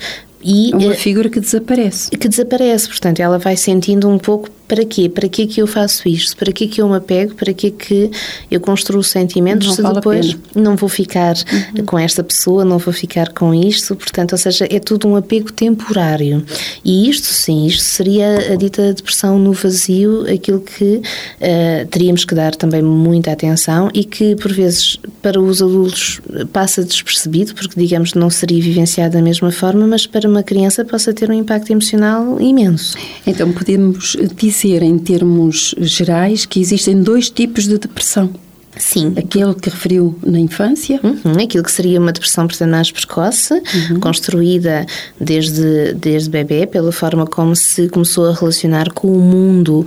e, 0.47 0.71
uma 0.75 0.93
eh, 0.93 0.95
figura 0.95 1.27
que 1.27 1.39
desaparece. 1.39 2.11
Que 2.11 2.29
desaparece, 2.29 2.87
portanto, 2.87 3.19
ela 3.19 3.39
vai 3.39 3.57
sentindo 3.57 4.07
um 4.07 4.19
pouco 4.19 4.47
para 4.67 4.85
quê? 4.85 5.09
Para 5.09 5.27
que 5.27 5.47
que 5.47 5.59
eu 5.59 5.65
faço 5.65 6.07
isto? 6.07 6.37
Para 6.37 6.51
que 6.51 6.67
que 6.67 6.79
eu 6.79 6.87
me 6.87 6.97
apego? 6.97 7.33
Para 7.33 7.51
que 7.51 7.71
que 7.71 8.11
eu 8.51 8.59
construo 8.59 9.03
sentimentos 9.03 9.67
não 9.67 9.75
se 9.75 9.81
vale 9.81 9.95
depois 9.95 10.37
não 10.55 10.75
vou 10.75 10.87
ficar 10.87 11.33
uhum. 11.35 11.85
com 11.85 11.97
esta 11.97 12.23
pessoa, 12.23 12.63
não 12.63 12.77
vou 12.77 12.93
ficar 12.93 13.33
com 13.33 13.55
isto? 13.55 13.95
Portanto, 13.95 14.33
ou 14.33 14.37
seja, 14.37 14.67
é 14.69 14.79
tudo 14.79 15.07
um 15.07 15.15
apego 15.15 15.51
temporário. 15.51 16.45
E 16.85 17.09
isto 17.09 17.25
sim, 17.25 17.65
isto 17.65 17.81
seria 17.81 18.53
a 18.53 18.55
dita 18.55 18.93
depressão 18.93 19.39
no 19.39 19.53
vazio, 19.53 20.31
aquilo 20.31 20.61
que 20.61 20.97
uh, 20.97 21.87
teríamos 21.89 22.23
que 22.23 22.35
dar 22.35 22.55
também 22.55 22.83
muita 22.83 23.31
atenção 23.31 23.89
e 23.91 24.03
que 24.03 24.35
por 24.35 24.53
vezes 24.53 24.97
para 25.19 25.41
os 25.41 25.63
adultos 25.63 26.21
passa 26.53 26.83
despercebido, 26.83 27.55
porque 27.55 27.79
digamos 27.79 28.13
não 28.13 28.29
seria 28.29 28.61
vivenciado 28.61 29.15
da 29.15 29.21
mesma 29.21 29.51
forma, 29.51 29.87
mas 29.87 30.05
para 30.05 30.29
uma 30.29 30.43
criança 30.43 30.85
possa 30.85 31.11
ter 31.11 31.29
um 31.29 31.33
impacto 31.33 31.71
emocional 31.71 32.39
imenso. 32.39 32.95
Então 33.25 33.51
podemos 33.51 34.15
dizer 34.35 34.83
em 34.83 34.99
termos 34.99 35.73
gerais, 35.79 36.45
que 36.45 36.59
existem 36.59 37.01
dois 37.01 37.31
tipos 37.31 37.67
de 37.67 37.79
depressão. 37.79 38.44
Sim. 38.77 39.13
Aquele 39.15 39.53
que 39.53 39.69
referiu 39.69 40.17
na 40.25 40.39
infância. 40.39 40.99
Uhum, 41.03 41.43
aquilo 41.43 41.63
que 41.63 41.71
seria 41.71 41.99
uma 41.99 42.11
depressão, 42.11 42.47
mais 42.67 42.91
precoce, 42.91 43.53
uhum. 43.53 43.99
construída 43.99 44.85
desde, 45.19 45.93
desde 45.93 46.29
bebê, 46.29 46.65
pela 46.67 46.91
forma 46.91 47.25
como 47.25 47.55
se 47.55 47.87
começou 47.89 48.29
a 48.29 48.33
relacionar 48.33 48.91
com 48.91 49.07
o 49.07 49.21
mundo, 49.21 49.85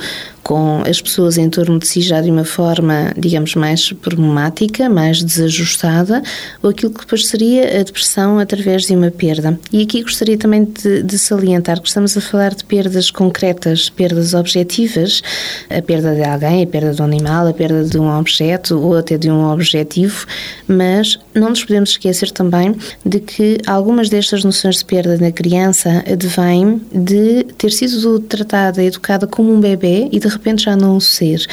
com 0.48 0.82
as 0.88 0.98
pessoas 0.98 1.36
em 1.36 1.50
torno 1.50 1.78
de 1.78 1.86
si 1.86 2.00
já 2.00 2.22
de 2.22 2.30
uma 2.30 2.42
forma, 2.42 3.12
digamos, 3.18 3.54
mais 3.54 3.92
problemática, 3.92 4.88
mais 4.88 5.22
desajustada, 5.22 6.22
ou 6.62 6.70
aquilo 6.70 6.90
que 6.90 7.00
depois 7.00 7.26
seria 7.26 7.80
a 7.80 7.82
depressão 7.82 8.38
através 8.38 8.86
de 8.86 8.96
uma 8.96 9.10
perda. 9.10 9.60
E 9.70 9.82
aqui 9.82 10.02
gostaria 10.02 10.38
também 10.38 10.64
de, 10.64 11.02
de 11.02 11.18
salientar 11.18 11.82
que 11.82 11.88
estamos 11.88 12.16
a 12.16 12.20
falar 12.22 12.54
de 12.54 12.64
perdas 12.64 13.10
concretas, 13.10 13.90
perdas 13.90 14.32
objetivas, 14.32 15.22
a 15.68 15.82
perda 15.82 16.14
de 16.14 16.24
alguém, 16.24 16.62
a 16.62 16.66
perda 16.66 16.94
de 16.94 17.02
um 17.02 17.04
animal, 17.04 17.46
a 17.46 17.52
perda 17.52 17.84
de 17.84 17.98
um 17.98 18.18
objeto 18.18 18.80
ou 18.80 18.96
até 18.96 19.18
de 19.18 19.30
um 19.30 19.52
objetivo, 19.52 20.24
mas 20.66 21.18
não 21.34 21.50
nos 21.50 21.62
podemos 21.62 21.90
esquecer 21.90 22.30
também 22.30 22.74
de 23.04 23.20
que 23.20 23.58
algumas 23.66 24.08
destas 24.08 24.42
noções 24.44 24.78
de 24.78 24.86
perda 24.86 25.18
na 25.18 25.30
criança 25.30 26.02
advêm 26.10 26.80
de 26.90 27.44
ter 27.58 27.70
sido 27.70 28.18
tratada, 28.20 28.82
educada 28.82 29.26
como 29.26 29.52
um 29.52 29.60
bebê 29.60 30.08
e 30.10 30.18
de 30.18 30.37
repente 30.38 30.64
já 30.64 30.76
não 30.76 30.98
ser 30.98 31.44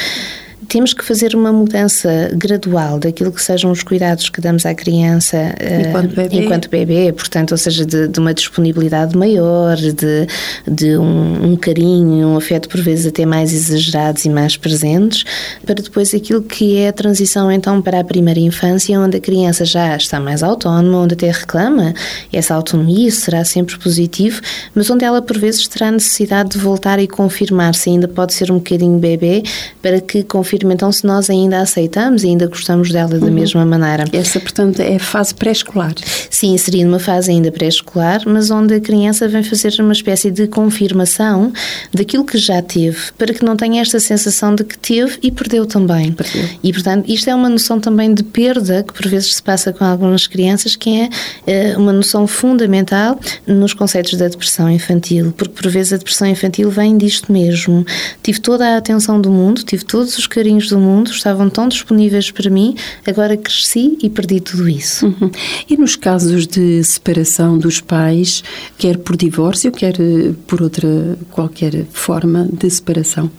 temos 0.68 0.94
que 0.94 1.06
fazer 1.06 1.36
uma 1.36 1.52
mudança 1.54 2.32
gradual 2.34 3.00
daquilo 3.00 3.32
que 3.32 3.42
sejam 3.42 3.72
os 3.72 3.84
cuidados 3.84 4.30
que 4.30 4.42
damos 4.42 4.66
à 4.66 4.74
criança 4.74 5.38
enquanto 5.88 6.12
uh, 6.12 6.16
bebê, 6.16 6.38
enquanto 6.38 6.70
bebê 6.70 7.14
portanto, 7.14 7.52
ou 7.52 7.58
seja, 7.58 7.86
de, 7.86 8.08
de, 8.08 8.20
uma 8.20 8.34
disponibilidade 8.34 9.16
maior, 9.16 9.76
de, 9.78 10.28
de 10.68 10.98
um, 10.98 11.52
um, 11.52 11.56
carinho, 11.56 12.30
um 12.30 12.38
afeto 12.38 12.68
por 12.68 12.82
vezes 12.82 13.06
até 13.06 13.26
mais 13.26 13.54
exagerados 13.54 14.26
e 14.26 14.30
mais 14.30 14.58
presentes, 14.58 15.24
para 15.66 15.76
depois 15.76 16.14
aquilo 16.14 16.42
que 16.42 16.78
é 16.78 16.90
a 16.90 16.94
transição 16.94 17.52
então 17.52 17.82
para 17.82 18.00
a 18.00 18.04
primeira 18.04 18.40
infância, 18.40 19.00
onde 19.00 19.18
a 19.18 19.22
criança 19.22 19.66
já 19.66 19.96
está 19.96 20.20
mais 20.20 20.42
autónoma, 20.42 21.00
onde 21.00 21.14
até 21.14 21.30
reclama 21.30 21.94
essa 22.34 22.56
autonomia, 22.56 23.12
será 23.12 23.44
sempre 23.46 23.78
positivo, 23.78 24.42
mas 24.74 24.90
onde 24.90 25.06
ela 25.06 25.22
por 25.22 25.38
vezes 25.38 25.68
terá 25.68 25.92
necessidade 25.92 26.50
de 26.50 26.58
voltar 26.58 27.00
e 27.00 27.08
confirmar 27.08 27.76
se 27.76 27.90
ainda 27.90 28.08
pode 28.08 28.34
ser 28.34 28.52
um 28.52 28.56
bocadinho 28.56 28.98
bebê, 28.98 29.44
para 29.82 30.02
que 30.02 30.24
confirme 30.24 30.55
confirma 30.56 30.74
então 30.74 30.92
se 30.92 31.06
nós 31.06 31.30
ainda 31.30 31.60
aceitamos 31.60 32.24
e 32.24 32.28
ainda 32.28 32.48
gostamos 32.48 32.90
dela 32.90 33.20
da 33.20 33.26
uhum. 33.26 33.32
mesma 33.32 33.66
maneira. 33.66 34.06
Essa, 34.14 34.40
portanto, 34.40 34.80
é 34.80 34.98
fase 34.98 35.36
pré-escolar. 35.36 35.94
Sim, 36.30 36.58
seria 36.58 36.86
numa 36.86 37.00
fase 37.00 37.32
ainda 37.32 37.52
pré-escolar, 37.52 38.22
mas 38.26 38.50
onde 38.50 38.74
a 38.76 38.80
criança 38.80 39.28
vem 39.28 39.44
fazer 39.44 39.74
uma 39.80 39.92
espécie 39.92 40.32
de 40.32 40.48
confirmação 40.48 41.52
daquilo 41.94 42.24
que 42.24 42.38
já 42.38 42.62
teve, 42.62 43.12
para 43.18 43.34
que 43.34 43.44
não 43.44 43.58
tenha 43.58 43.82
esta 43.82 44.00
sensação 44.00 44.56
de 44.56 44.64
que 44.64 44.78
teve 44.78 45.18
e 45.22 45.32
perdeu 45.32 45.66
também. 45.66 46.14
Perdeu. 46.14 46.48
E, 46.64 46.72
portanto, 46.72 47.10
isto 47.10 47.30
é 47.30 47.36
uma 47.36 47.50
noção 47.50 47.80
também 47.80 48.14
de 48.14 48.24
perda 48.24 48.84
que 48.84 48.94
por 48.94 49.08
vezes 49.08 49.36
se 49.36 49.44
passa 49.44 49.74
com 49.74 49.84
algumas 49.84 50.28
crianças, 50.28 50.76
que 50.76 51.10
é 51.46 51.76
uh, 51.76 51.80
uma 51.80 51.92
noção 51.92 52.28
fundamental 52.28 53.20
nos 53.46 53.74
conceitos 53.74 54.14
da 54.18 54.28
depressão 54.28 54.70
infantil, 54.70 55.34
porque 55.36 55.54
por 55.54 55.70
vezes 55.70 55.94
a 55.94 55.98
depressão 55.98 56.28
infantil 56.28 56.70
vem 56.70 56.98
disto 56.98 57.32
mesmo. 57.32 57.86
Tive 58.24 58.40
toda 58.40 58.76
a 58.76 58.78
atenção 58.78 59.20
do 59.20 59.30
mundo, 59.30 59.64
tive 59.64 59.84
todos 59.84 60.18
os 60.18 60.28
carinhos 60.28 60.45
do 60.46 60.80
mundo 60.80 61.10
estavam 61.10 61.50
tão 61.50 61.68
disponíveis 61.68 62.30
para 62.30 62.50
mim, 62.50 62.76
agora 63.06 63.36
cresci 63.36 63.98
e 64.02 64.10
perdi 64.10 64.40
tudo 64.40 64.70
isso. 64.70 65.08
Uhum. 65.08 65.32
E 65.70 65.76
nos 65.76 65.96
casos 65.96 66.46
de 66.46 66.84
separação 66.84 67.58
dos 67.58 67.82
pais, 67.82 68.44
quer 68.78 68.98
por 68.98 69.18
divórcio, 69.18 69.72
quer 69.72 69.96
eh, 70.00 70.34
por 70.46 70.62
outra 70.62 71.18
qualquer 71.32 71.86
forma 71.92 72.48
de 72.52 72.70
separação? 72.70 73.30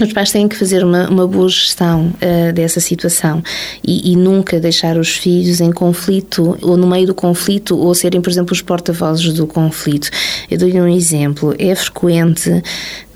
Os 0.00 0.12
pais 0.12 0.32
têm 0.32 0.48
que 0.48 0.56
fazer 0.56 0.84
uma, 0.84 1.08
uma 1.08 1.26
boa 1.26 1.48
gestão 1.48 2.12
uh, 2.16 2.52
dessa 2.52 2.80
situação 2.80 3.40
e, 3.86 4.10
e, 4.12 4.16
nunca 4.16 4.58
deixar 4.58 4.96
os 4.96 5.10
filhos 5.10 5.60
em 5.60 5.70
conflito 5.70 6.58
ou 6.62 6.76
no 6.76 6.86
meio 6.86 7.06
do 7.06 7.14
conflito 7.14 7.78
ou 7.78 7.94
serem, 7.94 8.20
por 8.20 8.28
exemplo, 8.28 8.52
os 8.52 8.60
porta-vozes 8.60 9.32
do 9.32 9.46
conflito. 9.46 10.10
Eu 10.50 10.58
dou-lhe 10.58 10.80
um 10.80 10.88
exemplo. 10.88 11.54
É 11.58 11.72
frequente 11.76 12.50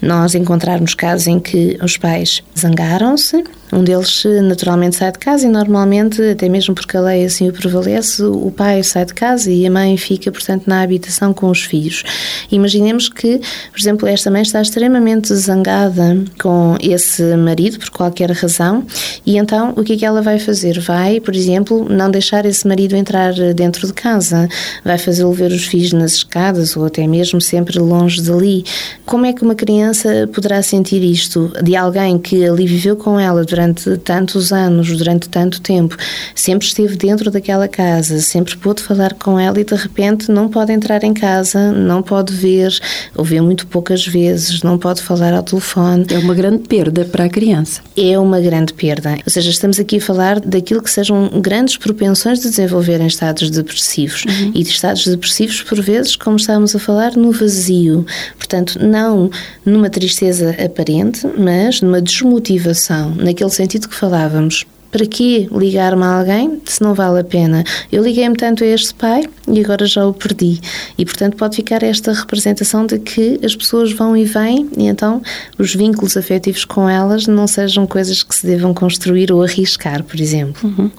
nós 0.00 0.34
encontrarmos 0.34 0.94
casos 0.94 1.26
em 1.26 1.40
que 1.40 1.78
os 1.82 1.96
pais 1.96 2.42
zangaram-se, 2.56 3.44
um 3.72 3.84
deles 3.84 4.24
naturalmente 4.44 4.96
sai 4.96 5.12
de 5.12 5.18
casa 5.18 5.46
e 5.46 5.50
normalmente, 5.50 6.22
até 6.22 6.48
mesmo 6.48 6.74
porque 6.74 6.96
a 6.96 7.00
lei 7.00 7.24
assim 7.24 7.48
o 7.48 7.52
prevalece, 7.52 8.22
o 8.22 8.50
pai 8.50 8.82
sai 8.82 9.04
de 9.04 9.12
casa 9.12 9.50
e 9.50 9.66
a 9.66 9.70
mãe 9.70 9.96
fica, 9.96 10.32
portanto, 10.32 10.64
na 10.66 10.80
habitação 10.80 11.34
com 11.34 11.50
os 11.50 11.62
filhos. 11.62 12.02
Imaginemos 12.50 13.08
que, 13.08 13.38
por 13.70 13.78
exemplo, 13.78 14.08
esta 14.08 14.30
mãe 14.30 14.42
está 14.42 14.62
extremamente 14.62 15.34
zangada 15.34 16.16
com 16.40 16.76
esse 16.80 17.22
marido 17.36 17.78
por 17.78 17.90
qualquer 17.90 18.30
razão 18.30 18.86
e 19.26 19.36
então 19.36 19.74
o 19.76 19.84
que 19.84 19.92
é 19.94 19.96
que 19.96 20.06
ela 20.06 20.22
vai 20.22 20.38
fazer? 20.38 20.80
Vai, 20.80 21.20
por 21.20 21.34
exemplo, 21.34 21.86
não 21.90 22.10
deixar 22.10 22.46
esse 22.46 22.66
marido 22.66 22.96
entrar 22.96 23.34
dentro 23.54 23.86
de 23.86 23.92
casa, 23.92 24.48
vai 24.84 24.96
fazê-lo 24.96 25.32
ver 25.32 25.52
os 25.52 25.66
filhos 25.66 25.92
nas 25.92 26.12
escadas 26.14 26.76
ou 26.76 26.86
até 26.86 27.06
mesmo 27.06 27.40
sempre 27.40 27.78
longe 27.78 28.22
dali. 28.22 28.64
Como 29.04 29.26
é 29.26 29.32
que 29.32 29.42
uma 29.42 29.54
criança 29.54 29.87
poderá 30.32 30.62
sentir 30.62 31.02
isto 31.02 31.52
de 31.62 31.76
alguém 31.76 32.18
que 32.18 32.44
ali 32.44 32.66
viveu 32.66 32.96
com 32.96 33.18
ela 33.18 33.44
durante 33.44 33.96
tantos 33.98 34.52
anos, 34.52 34.96
durante 34.96 35.28
tanto 35.28 35.60
tempo, 35.60 35.96
sempre 36.34 36.66
esteve 36.66 36.96
dentro 36.96 37.30
daquela 37.30 37.68
casa, 37.68 38.20
sempre 38.20 38.56
pôde 38.56 38.82
falar 38.82 39.14
com 39.14 39.38
ela 39.38 39.58
e 39.60 39.64
de 39.64 39.74
repente 39.74 40.30
não 40.30 40.48
pode 40.48 40.72
entrar 40.72 41.04
em 41.04 41.14
casa, 41.14 41.72
não 41.72 42.02
pode 42.02 42.32
ver, 42.32 42.76
ou 43.14 43.24
vê 43.24 43.40
muito 43.40 43.66
poucas 43.66 44.06
vezes, 44.06 44.62
não 44.62 44.78
pode 44.78 45.02
falar 45.02 45.32
ao 45.34 45.42
telefone. 45.42 46.06
É 46.10 46.18
uma 46.18 46.34
grande 46.34 46.66
perda 46.68 47.04
para 47.04 47.24
a 47.24 47.28
criança. 47.28 47.80
É 47.96 48.18
uma 48.18 48.40
grande 48.40 48.72
perda. 48.72 49.18
Ou 49.24 49.30
seja, 49.30 49.50
estamos 49.50 49.78
aqui 49.78 49.98
a 49.98 50.00
falar 50.00 50.40
daquilo 50.40 50.82
que 50.82 50.90
sejam 50.90 51.28
grandes 51.40 51.76
propensões 51.76 52.40
de 52.40 52.48
desenvolver 52.48 53.00
em 53.00 53.06
estados 53.06 53.50
depressivos 53.50 54.24
uhum. 54.24 54.52
e 54.54 54.62
de 54.62 54.70
estados 54.70 55.06
depressivos, 55.06 55.62
por 55.62 55.80
vezes, 55.80 56.16
como 56.16 56.36
estávamos 56.36 56.74
a 56.74 56.78
falar, 56.78 57.16
no 57.16 57.32
vazio. 57.32 58.06
Portanto, 58.36 58.78
não 58.80 59.30
numa 59.78 59.88
tristeza 59.88 60.54
aparente, 60.62 61.26
mas 61.38 61.80
numa 61.80 62.02
desmotivação, 62.02 63.14
naquele 63.14 63.48
naquele 63.48 63.50
sentido 63.50 63.88
que 63.88 63.94
falávamos. 63.94 64.66
Para 64.90 65.06
que 65.06 65.48
ligar-me 65.52 66.02
a 66.02 66.18
alguém 66.18 66.60
se 66.64 66.82
não 66.82 66.94
vale 66.94 67.20
a 67.20 67.24
pena? 67.24 67.62
Eu 67.92 68.02
liguei-me 68.02 68.36
tanto 68.36 68.64
a 68.64 68.66
este 68.66 68.94
pai 68.94 69.24
e 69.46 69.60
agora 69.60 69.86
já 69.86 70.06
o 70.06 70.14
perdi. 70.14 70.60
E, 70.96 71.04
portanto, 71.04 71.36
pode 71.36 71.56
ficar 71.56 71.82
esta 71.82 72.12
representação 72.12 72.86
de 72.86 72.98
que 72.98 73.38
as 73.44 73.54
pessoas 73.54 73.92
vão 73.92 74.16
e 74.16 74.24
vêm 74.24 74.68
e 74.76 74.86
então 74.86 75.22
os 75.58 75.74
vínculos 75.74 76.16
afetivos 76.16 76.64
com 76.64 76.88
elas 76.88 77.26
não 77.26 77.46
sejam 77.46 77.86
coisas 77.86 78.22
que 78.22 78.34
se 78.34 78.46
devam 78.46 78.72
construir 78.72 79.30
ou 79.30 79.42
arriscar, 79.42 80.02
por 80.02 80.20
exemplo. 80.20 80.68
Uhum. 80.68 80.90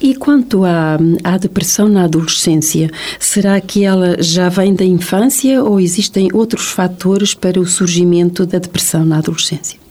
E 0.00 0.14
quanto 0.14 0.64
à, 0.64 0.98
à 1.22 1.36
depressão 1.36 1.88
na 1.88 2.04
adolescência, 2.04 2.90
será 3.18 3.60
que 3.60 3.84
ela 3.84 4.16
já 4.20 4.48
vem 4.48 4.74
da 4.74 4.84
infância 4.84 5.62
ou 5.62 5.80
existem 5.80 6.28
outros 6.32 6.66
fatores 6.66 7.34
para 7.34 7.60
o 7.60 7.66
surgimento 7.66 8.46
da 8.46 8.58
depressão 8.58 9.04
na 9.04 9.18
adolescência? 9.18 9.83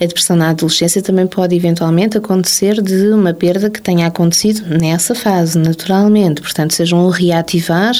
A 0.00 0.04
depressão 0.04 0.36
na 0.36 0.50
adolescência 0.50 1.00
também 1.00 1.26
pode 1.26 1.54
eventualmente 1.54 2.18
acontecer 2.18 2.82
de 2.82 3.08
uma 3.08 3.32
perda 3.32 3.70
que 3.70 3.80
tenha 3.80 4.06
acontecido 4.06 4.62
nessa 4.78 5.14
fase, 5.14 5.58
naturalmente. 5.58 6.42
Portanto, 6.42 6.74
sejam 6.74 7.06
um 7.06 7.08
reativar 7.08 7.94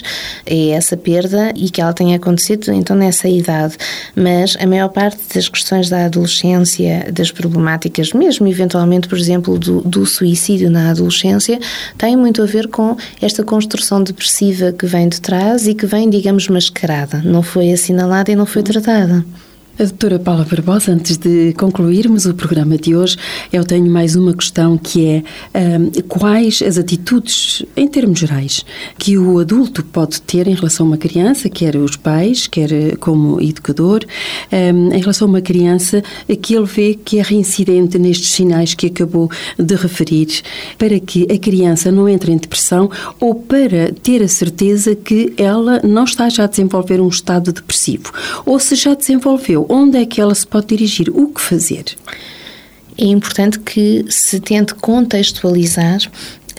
essa 0.45 0.97
perda 0.97 1.53
e 1.57 1.71
que 1.71 1.81
ela 1.81 1.93
tenha 1.93 2.17
acontecido 2.17 2.71
então 2.73 2.95
nessa 2.95 3.29
idade. 3.29 3.77
Mas 4.15 4.57
a 4.61 4.67
maior 4.67 4.89
parte 4.89 5.19
das 5.35 5.49
questões 5.49 5.89
da 5.89 6.05
adolescência, 6.05 7.11
das 7.13 7.31
problemáticas, 7.31 8.13
mesmo 8.13 8.47
eventualmente, 8.47 9.09
por 9.09 9.19
exemplo, 9.19 9.59
do, 9.59 9.81
do 9.81 10.05
suicídio 10.05 10.71
na 10.71 10.91
adolescência, 10.91 11.59
tem 11.97 12.17
muito 12.17 12.43
a 12.43 12.47
ver 12.47 12.69
com 12.69 12.97
esta 13.23 13.43
construção 13.43 14.03
depressiva 14.03 14.73
que 14.73 14.87
vem 14.87 15.09
de 15.09 15.21
trás 15.21 15.67
e 15.67 15.75
que 15.75 15.87
vem, 15.87 16.11
digamos, 16.11 16.49
mascarada. 16.49 17.23
Não 17.25 17.43
foi 17.43 17.73
assinalada 17.73 18.31
e 18.31 18.37
não 18.37 18.47
foi 18.47 18.63
tratada. 18.63 19.25
A 19.79 19.85
doutora 19.85 20.19
Paula 20.19 20.47
Barbosa, 20.51 20.91
antes 20.91 21.19
de 21.19 21.53
concluirmos 21.53 22.25
o 22.25 22.33
programa 22.33 22.79
de 22.79 22.97
hoje, 22.97 23.19
eu 23.53 23.63
tenho 23.63 23.85
mais 23.91 24.17
uma 24.17 24.33
questão 24.33 24.79
que 24.79 25.07
é 25.07 25.23
um, 25.79 25.91
quais 26.09 26.63
as 26.63 26.79
atitudes, 26.79 27.63
em 27.77 27.87
termos 27.87 28.19
gerais, 28.19 28.65
que 28.97 29.19
o 29.19 29.39
adulto 29.39 29.85
pode 29.85 30.23
ter 30.23 30.49
em 30.49 30.55
relação 30.55 30.87
a 30.87 30.89
uma 30.89 30.97
criança, 30.97 31.51
quer 31.51 31.77
os 31.77 31.95
pais, 31.95 32.47
quer 32.47 32.97
como 32.97 33.39
educador, 33.39 34.03
um, 34.51 34.95
em 34.95 34.99
relação 34.99 35.29
a 35.29 35.31
uma 35.33 35.41
criança 35.43 36.03
que 36.41 36.55
ele 36.55 36.65
vê 36.65 36.95
que 36.95 37.19
é 37.19 37.23
reincidente 37.23 37.99
nestes 37.99 38.31
sinais 38.31 38.73
que 38.73 38.87
acabou 38.87 39.31
de 39.59 39.75
referir, 39.75 40.41
para 40.79 40.99
que 40.99 41.31
a 41.31 41.37
criança 41.37 41.93
não 41.93 42.09
entre 42.09 42.33
em 42.33 42.39
depressão 42.39 42.91
ou 43.21 43.35
para 43.35 43.93
ter 44.03 44.23
a 44.23 44.29
certeza 44.29 44.95
que 44.97 45.35
ela 45.37 45.83
não 45.85 46.05
está 46.05 46.31
já 46.31 46.45
a 46.45 46.47
desenvolver 46.47 46.99
um 46.99 47.09
estado 47.09 47.53
depressivo, 47.53 48.11
ou 48.47 48.59
se 48.59 48.75
já 48.75 48.95
desenvolveu 48.95 49.66
onde 49.69 49.99
é 49.99 50.07
que 50.07 50.21
ela 50.21 50.35
se 50.35 50.47
pode 50.47 50.67
dirigir? 50.67 51.09
O 51.11 51.29
que 51.29 51.41
fazer? 51.41 51.85
É 52.99 53.05
importante 53.05 53.59
que 53.59 54.05
se 54.09 54.41
tente 54.41 54.75
contextualizar 54.75 55.99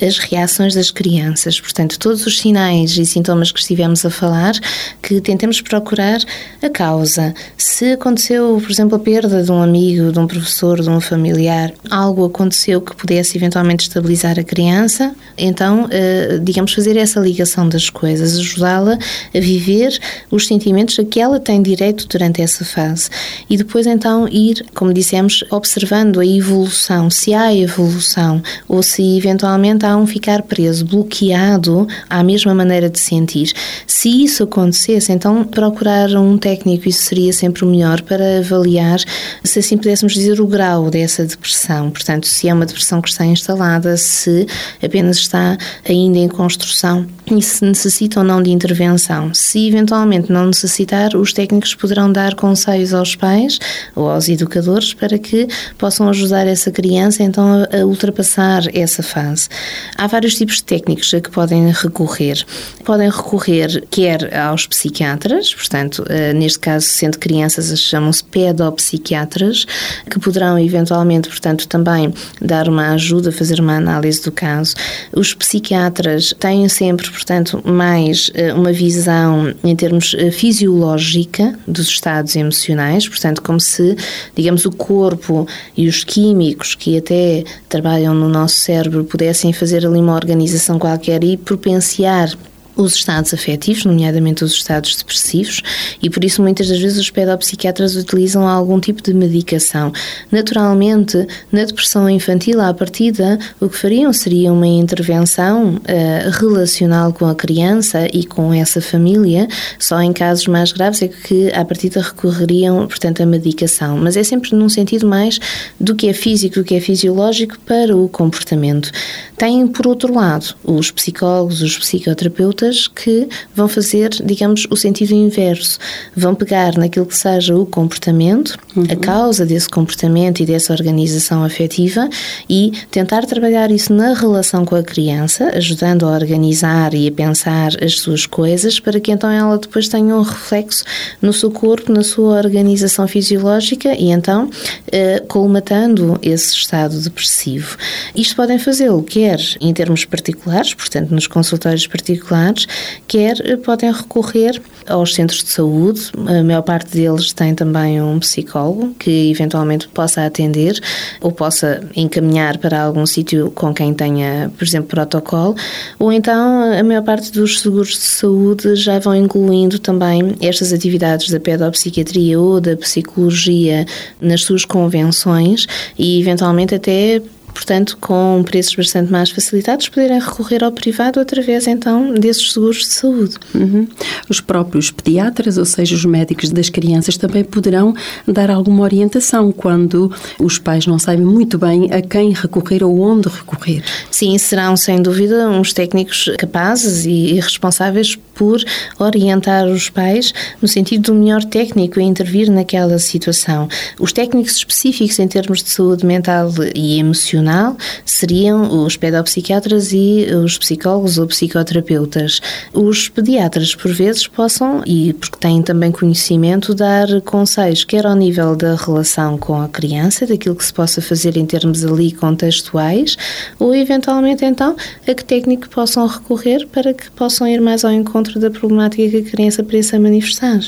as 0.00 0.18
reações 0.18 0.74
das 0.74 0.90
crianças. 0.90 1.60
Portanto, 1.60 1.98
todos 1.98 2.26
os 2.26 2.38
sinais 2.38 2.96
e 2.96 3.04
sintomas 3.04 3.52
que 3.52 3.60
estivemos 3.60 4.04
a 4.04 4.10
falar, 4.10 4.54
que 5.02 5.20
tentemos 5.20 5.60
procurar 5.60 6.20
a 6.62 6.68
causa. 6.68 7.34
Se 7.56 7.92
aconteceu, 7.92 8.60
por 8.60 8.70
exemplo, 8.70 8.96
a 8.96 8.98
perda 8.98 9.42
de 9.42 9.50
um 9.50 9.62
amigo, 9.62 10.12
de 10.12 10.18
um 10.18 10.26
professor, 10.26 10.80
de 10.80 10.88
um 10.88 11.00
familiar, 11.00 11.72
algo 11.90 12.24
aconteceu 12.24 12.80
que 12.80 12.94
pudesse 12.94 13.36
eventualmente 13.36 13.88
estabilizar 13.88 14.38
a 14.38 14.44
criança, 14.44 15.14
então, 15.36 15.88
eh, 15.90 16.38
digamos, 16.42 16.72
fazer 16.72 16.96
essa 16.96 17.20
ligação 17.20 17.68
das 17.68 17.90
coisas, 17.90 18.36
ajudá-la 18.38 18.98
a 19.34 19.40
viver 19.40 19.98
os 20.30 20.46
sentimentos 20.46 20.98
a 20.98 21.04
que 21.04 21.20
ela 21.20 21.40
tem 21.40 21.62
direito 21.62 22.06
durante 22.06 22.42
essa 22.42 22.64
fase. 22.64 23.08
E 23.48 23.56
depois, 23.56 23.86
então, 23.86 24.28
ir, 24.28 24.64
como 24.74 24.92
dissemos, 24.92 25.44
observando 25.50 26.20
a 26.20 26.26
evolução, 26.26 27.10
se 27.10 27.34
há 27.34 27.54
evolução 27.54 28.42
ou 28.68 28.82
se 28.82 29.16
eventualmente 29.16 29.84
um 29.96 30.06
ficar 30.06 30.42
preso, 30.42 30.84
bloqueado 30.84 31.86
à 32.08 32.22
mesma 32.22 32.54
maneira 32.54 32.88
de 32.88 32.98
sentir. 32.98 33.52
Se 33.86 34.24
isso 34.24 34.42
acontecesse, 34.42 35.12
então 35.12 35.44
procurar 35.44 36.10
um 36.16 36.36
técnico, 36.36 36.88
isso 36.88 37.02
seria 37.02 37.32
sempre 37.32 37.64
o 37.64 37.68
melhor 37.68 38.02
para 38.02 38.38
avaliar, 38.38 38.98
se 39.42 39.58
assim 39.58 39.76
pudéssemos 39.76 40.14
dizer, 40.14 40.40
o 40.40 40.46
grau 40.46 40.90
dessa 40.90 41.24
depressão. 41.24 41.90
Portanto, 41.90 42.26
se 42.26 42.48
é 42.48 42.54
uma 42.54 42.66
depressão 42.66 43.00
que 43.00 43.08
está 43.08 43.24
instalada, 43.24 43.96
se 43.96 44.46
apenas 44.82 45.16
está 45.18 45.56
ainda 45.88 46.18
em 46.18 46.28
construção 46.28 47.06
e 47.26 47.42
se 47.42 47.64
necessita 47.64 48.20
ou 48.20 48.24
não 48.24 48.42
de 48.42 48.50
intervenção. 48.50 49.32
Se 49.34 49.68
eventualmente 49.68 50.32
não 50.32 50.46
necessitar, 50.46 51.14
os 51.16 51.32
técnicos 51.32 51.74
poderão 51.74 52.10
dar 52.10 52.34
conselhos 52.34 52.94
aos 52.94 53.14
pais 53.14 53.58
ou 53.94 54.08
aos 54.08 54.28
educadores 54.28 54.94
para 54.94 55.18
que 55.18 55.46
possam 55.76 56.08
ajudar 56.08 56.46
essa 56.46 56.70
criança 56.70 57.22
então 57.22 57.66
a 57.70 57.84
ultrapassar 57.84 58.62
essa 58.74 59.02
fase. 59.02 59.48
Há 59.96 60.06
vários 60.06 60.36
tipos 60.36 60.56
de 60.56 60.64
técnicos 60.64 61.12
a 61.14 61.20
que 61.20 61.30
podem 61.30 61.70
recorrer. 61.70 62.44
Podem 62.84 63.10
recorrer 63.10 63.84
quer 63.90 64.34
aos 64.36 64.66
psiquiatras, 64.66 65.54
portanto, 65.54 66.04
eh, 66.08 66.32
neste 66.32 66.58
caso, 66.58 66.86
sendo 66.86 67.18
crianças, 67.18 67.78
chamam-se 67.80 68.24
pedopsiquiatras, 68.24 69.66
que 70.10 70.18
poderão 70.18 70.58
eventualmente, 70.58 71.28
portanto, 71.28 71.66
também 71.68 72.12
dar 72.40 72.68
uma 72.68 72.92
ajuda, 72.92 73.30
fazer 73.32 73.60
uma 73.60 73.76
análise 73.76 74.22
do 74.22 74.32
caso. 74.32 74.74
Os 75.12 75.34
psiquiatras 75.34 76.34
têm 76.38 76.68
sempre, 76.68 77.10
portanto, 77.10 77.62
mais 77.64 78.30
eh, 78.34 78.52
uma 78.52 78.72
visão 78.72 79.54
em 79.62 79.76
termos 79.76 80.14
eh, 80.18 80.30
fisiológica 80.30 81.58
dos 81.66 81.88
estados 81.88 82.36
emocionais, 82.36 83.08
portanto, 83.08 83.42
como 83.42 83.60
se, 83.60 83.96
digamos, 84.34 84.64
o 84.64 84.70
corpo 84.70 85.46
e 85.76 85.88
os 85.88 86.04
químicos 86.04 86.74
que 86.74 86.96
até 86.96 87.44
trabalham 87.68 88.14
no 88.14 88.28
nosso 88.28 88.56
cérebro 88.56 89.04
pudessem 89.04 89.52
fazer 89.52 89.67
fazer 89.68 89.86
ali 89.86 89.98
uma 90.00 90.14
organização 90.14 90.78
qualquer 90.78 91.22
e 91.22 91.36
propenciar 91.36 92.30
os 92.78 92.94
estados 92.94 93.34
afetivos, 93.34 93.84
nomeadamente 93.84 94.44
os 94.44 94.52
estados 94.52 94.94
depressivos, 94.96 95.62
e 96.00 96.08
por 96.08 96.24
isso 96.24 96.40
muitas 96.40 96.68
das 96.68 96.78
vezes 96.78 96.98
os 96.98 97.10
pedopsiquiatras 97.10 97.96
utilizam 97.96 98.46
algum 98.46 98.78
tipo 98.78 99.02
de 99.02 99.12
medicação. 99.12 99.92
Naturalmente, 100.30 101.26
na 101.50 101.64
depressão 101.64 102.08
infantil, 102.08 102.60
à 102.60 102.72
partida, 102.72 103.36
o 103.60 103.68
que 103.68 103.76
fariam 103.76 104.12
seria 104.12 104.52
uma 104.52 104.66
intervenção 104.66 105.74
uh, 105.74 106.30
relacional 106.30 107.12
com 107.12 107.26
a 107.26 107.34
criança 107.34 108.06
e 108.12 108.24
com 108.24 108.54
essa 108.54 108.80
família, 108.80 109.48
só 109.78 110.00
em 110.00 110.12
casos 110.12 110.46
mais 110.46 110.70
graves 110.70 111.02
é 111.02 111.08
que 111.08 111.52
à 111.52 111.64
partida 111.64 112.00
recorreriam, 112.00 112.86
portanto, 112.86 113.22
à 113.22 113.26
medicação. 113.26 113.98
Mas 113.98 114.16
é 114.16 114.22
sempre 114.22 114.54
num 114.54 114.68
sentido 114.68 115.06
mais 115.06 115.40
do 115.80 115.96
que 115.96 116.08
é 116.08 116.12
físico, 116.12 116.56
do 116.56 116.64
que 116.64 116.76
é 116.76 116.80
fisiológico 116.80 117.58
para 117.60 117.96
o 117.96 118.08
comportamento. 118.08 118.92
Tem, 119.36 119.66
por 119.66 119.86
outro 119.88 120.14
lado, 120.14 120.54
os 120.62 120.92
psicólogos, 120.92 121.60
os 121.60 121.76
psicoterapeutas 121.76 122.67
que 122.76 123.28
vão 123.54 123.68
fazer, 123.68 124.10
digamos, 124.10 124.66
o 124.70 124.76
sentido 124.76 125.12
inverso. 125.12 125.78
Vão 126.14 126.34
pegar 126.34 126.76
naquilo 126.76 127.06
que 127.06 127.16
seja 127.16 127.56
o 127.56 127.64
comportamento, 127.64 128.58
uhum. 128.76 128.84
a 128.90 128.96
causa 128.96 129.46
desse 129.46 129.68
comportamento 129.68 130.40
e 130.40 130.46
dessa 130.46 130.72
organização 130.72 131.44
afetiva 131.44 132.08
e 132.48 132.72
tentar 132.90 133.24
trabalhar 133.26 133.70
isso 133.70 133.92
na 133.92 134.12
relação 134.12 134.64
com 134.64 134.74
a 134.74 134.82
criança, 134.82 135.50
ajudando 135.54 136.06
a 136.06 136.10
organizar 136.10 136.94
e 136.94 137.08
a 137.08 137.12
pensar 137.12 137.72
as 137.82 138.00
suas 138.00 138.26
coisas 138.26 138.80
para 138.80 139.00
que 139.00 139.10
então 139.10 139.30
ela 139.30 139.56
depois 139.58 139.88
tenha 139.88 140.14
um 140.14 140.22
reflexo 140.22 140.84
no 141.22 141.32
seu 141.32 141.50
corpo, 141.50 141.92
na 141.92 142.02
sua 142.02 142.36
organização 142.36 143.06
fisiológica 143.08 143.94
e 143.94 144.10
então 144.10 144.50
eh, 144.92 145.22
colmatando 145.26 146.18
esse 146.22 146.54
estado 146.54 147.00
depressivo. 147.00 147.76
Isto 148.14 148.36
podem 148.36 148.58
fazê-lo 148.58 149.02
quer 149.02 149.40
em 149.60 149.72
termos 149.72 150.04
particulares, 150.04 150.74
portanto 150.74 151.10
nos 151.10 151.26
consultórios 151.26 151.86
particulares, 151.86 152.57
quer 153.06 153.36
eh, 153.44 153.56
podem 153.56 153.92
recorrer 153.92 154.60
aos 154.86 155.14
centros 155.14 155.42
de 155.44 155.50
saúde. 155.50 156.10
A 156.26 156.42
maior 156.42 156.62
parte 156.62 156.96
deles 156.96 157.32
tem 157.32 157.54
também 157.54 158.00
um 158.00 158.18
psicólogo 158.18 158.94
que 158.98 159.30
eventualmente 159.30 159.88
possa 159.88 160.24
atender 160.24 160.80
ou 161.20 161.30
possa 161.30 161.86
encaminhar 161.94 162.58
para 162.58 162.82
algum 162.82 163.04
sítio 163.06 163.50
com 163.54 163.72
quem 163.74 163.92
tenha, 163.94 164.50
por 164.56 164.64
exemplo, 164.64 164.88
protocolo, 164.88 165.54
ou 165.98 166.12
então 166.12 166.72
a 166.72 166.82
maior 166.82 167.02
parte 167.02 167.30
dos 167.32 167.60
seguros 167.60 167.90
de 167.90 167.96
saúde 167.96 168.76
já 168.76 168.98
vão 168.98 169.14
incluindo 169.14 169.78
também 169.78 170.34
estas 170.40 170.72
atividades 170.72 171.30
da 171.30 171.38
pedopsiquiatria 171.38 172.38
ou 172.40 172.60
da 172.60 172.76
psicologia 172.76 173.86
nas 174.20 174.42
suas 174.42 174.64
convenções 174.64 175.66
e 175.98 176.20
eventualmente 176.20 176.74
até 176.74 177.20
portanto, 177.58 177.98
com 178.00 178.40
preços 178.44 178.76
bastante 178.76 179.10
mais 179.10 179.30
facilitados, 179.30 179.88
poderem 179.88 180.20
recorrer 180.20 180.62
ao 180.62 180.70
privado 180.70 181.18
através, 181.18 181.66
então, 181.66 182.14
desses 182.14 182.52
seguros 182.52 182.78
de 182.78 182.86
saúde. 182.86 183.34
Uhum. 183.52 183.88
Os 184.28 184.40
próprios 184.40 184.92
pediatras, 184.92 185.58
ou 185.58 185.64
seja, 185.64 185.96
os 185.96 186.04
médicos 186.04 186.50
das 186.50 186.70
crianças, 186.70 187.16
também 187.16 187.42
poderão 187.42 187.92
dar 188.28 188.48
alguma 188.48 188.84
orientação 188.84 189.50
quando 189.50 190.12
os 190.38 190.56
pais 190.56 190.86
não 190.86 191.00
sabem 191.00 191.24
muito 191.24 191.58
bem 191.58 191.92
a 191.92 192.00
quem 192.00 192.32
recorrer 192.32 192.84
ou 192.84 193.00
onde 193.00 193.28
recorrer. 193.28 193.82
Sim, 194.08 194.38
serão, 194.38 194.76
sem 194.76 195.02
dúvida, 195.02 195.48
uns 195.48 195.72
técnicos 195.72 196.30
capazes 196.38 197.06
e 197.06 197.40
responsáveis 197.40 198.16
por 198.38 198.62
orientar 198.98 199.66
os 199.66 199.90
pais 199.90 200.32
no 200.62 200.68
sentido 200.68 201.12
do 201.12 201.14
melhor 201.14 201.44
técnico 201.44 201.98
a 201.98 202.02
intervir 202.02 202.48
naquela 202.50 202.98
situação. 202.98 203.68
Os 203.98 204.12
técnicos 204.12 204.56
específicos 204.56 205.18
em 205.18 205.26
termos 205.26 205.62
de 205.62 205.70
saúde 205.70 206.06
mental 206.06 206.50
e 206.74 206.98
emocional 207.00 207.76
seriam 208.04 208.84
os 208.84 208.96
pedopsiquiatras 208.96 209.92
e 209.92 210.26
os 210.32 210.56
psicólogos 210.56 211.18
ou 211.18 211.26
psicoterapeutas. 211.26 212.40
Os 212.72 213.08
pediatras, 213.08 213.74
por 213.74 213.92
vezes, 213.92 214.26
possam, 214.28 214.82
e 214.86 215.12
porque 215.14 215.38
têm 215.38 215.60
também 215.62 215.90
conhecimento, 215.90 216.74
dar 216.74 217.20
conselhos, 217.22 217.84
quer 217.84 218.06
ao 218.06 218.14
nível 218.14 218.54
da 218.54 218.76
relação 218.76 219.36
com 219.36 219.60
a 219.60 219.68
criança, 219.68 220.26
daquilo 220.26 220.54
que 220.54 220.64
se 220.64 220.72
possa 220.72 221.00
fazer 221.02 221.36
em 221.36 221.46
termos 221.46 221.84
ali 221.84 222.12
contextuais, 222.12 223.16
ou 223.58 223.74
eventualmente 223.74 224.44
então 224.44 224.76
a 225.06 225.14
que 225.14 225.24
técnico 225.24 225.68
possam 225.68 226.06
recorrer 226.06 226.66
para 226.68 226.94
que 226.94 227.10
possam 227.10 227.48
ir 227.48 227.60
mais 227.60 227.84
ao 227.84 227.90
encontro 227.90 228.27
da 228.36 228.50
problemática 228.50 229.08
que 229.08 229.28
a 229.28 229.30
criança 229.30 229.62
pareça 229.62 229.98
manifestar. 229.98 230.60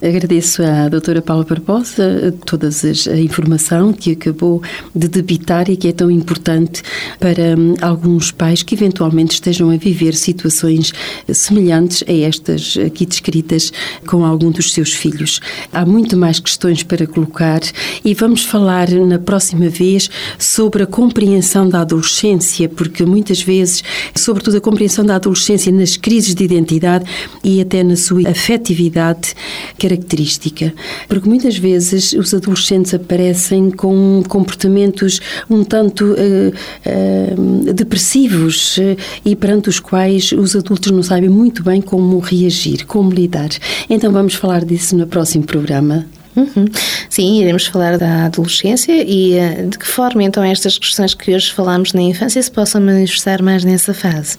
Agradeço 0.00 0.62
à 0.62 0.88
doutora 0.88 1.20
Paula 1.20 1.44
Barbosa 1.44 2.32
toda 2.46 2.68
a 2.68 3.16
informação 3.18 3.92
que 3.92 4.12
acabou 4.12 4.62
de 4.94 5.08
debitar 5.08 5.68
e 5.68 5.76
que 5.76 5.88
é 5.88 5.92
tão 5.92 6.08
importante 6.08 6.84
para 7.18 7.58
hum, 7.58 7.74
alguns 7.80 8.30
pais 8.30 8.62
que 8.62 8.76
eventualmente 8.76 9.34
estejam 9.34 9.70
a 9.70 9.76
viver 9.76 10.14
situações 10.14 10.92
semelhantes 11.32 12.04
a 12.06 12.12
estas 12.12 12.78
aqui 12.86 13.04
descritas 13.04 13.72
com 14.06 14.24
algum 14.24 14.52
dos 14.52 14.72
seus 14.72 14.92
filhos. 14.92 15.40
Há 15.72 15.84
muito 15.84 16.16
mais 16.16 16.38
questões 16.38 16.84
para 16.84 17.04
colocar 17.04 17.60
e 18.04 18.14
vamos 18.14 18.44
falar 18.44 18.88
na 18.90 19.18
próxima 19.18 19.68
vez 19.68 20.08
sobre 20.38 20.84
a 20.84 20.86
compreensão 20.86 21.68
da 21.68 21.80
adolescência, 21.80 22.68
porque 22.68 23.04
muitas 23.04 23.42
vezes, 23.42 23.82
sobretudo 24.14 24.58
a 24.58 24.60
compreensão 24.60 25.04
da 25.04 25.16
adolescência 25.16 25.72
nas 25.72 25.96
crises 25.96 26.36
de 26.36 26.44
identidade 26.44 27.04
e 27.42 27.60
até 27.60 27.82
na 27.82 27.96
sua 27.96 28.28
afetividade, 28.28 29.34
que 29.76 29.87
característica, 29.88 30.74
porque 31.08 31.28
muitas 31.28 31.56
vezes 31.56 32.12
os 32.12 32.34
adolescentes 32.34 32.92
aparecem 32.92 33.70
com 33.70 34.22
comportamentos 34.28 35.20
um 35.48 35.64
tanto 35.64 36.04
uh, 36.04 36.52
uh, 36.86 37.72
depressivos 37.72 38.76
uh, 38.76 38.96
e 39.24 39.34
perante 39.34 39.70
os 39.70 39.80
quais 39.80 40.32
os 40.32 40.54
adultos 40.54 40.92
não 40.92 41.02
sabem 41.02 41.30
muito 41.30 41.62
bem 41.62 41.80
como 41.80 42.18
reagir, 42.18 42.84
como 42.86 43.10
lidar. 43.10 43.48
Então 43.88 44.12
vamos 44.12 44.34
falar 44.34 44.64
disso 44.64 44.94
no 44.94 45.06
próximo 45.06 45.44
programa. 45.44 46.06
Uhum. 46.36 46.66
Sim, 47.10 47.40
iremos 47.40 47.66
falar 47.66 47.98
da 47.98 48.26
adolescência 48.26 49.02
e 49.02 49.66
de 49.68 49.76
que 49.76 49.86
forma 49.86 50.22
então 50.22 50.44
estas 50.44 50.78
questões 50.78 51.12
que 51.12 51.34
hoje 51.34 51.52
falamos 51.52 51.92
na 51.92 52.02
infância 52.02 52.40
se 52.40 52.50
possam 52.50 52.80
manifestar 52.80 53.42
mais 53.42 53.64
nessa 53.64 53.92
fase. 53.92 54.38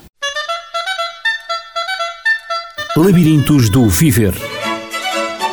Labirintos 2.97 3.71
do 3.71 3.89
Viver 3.89 4.35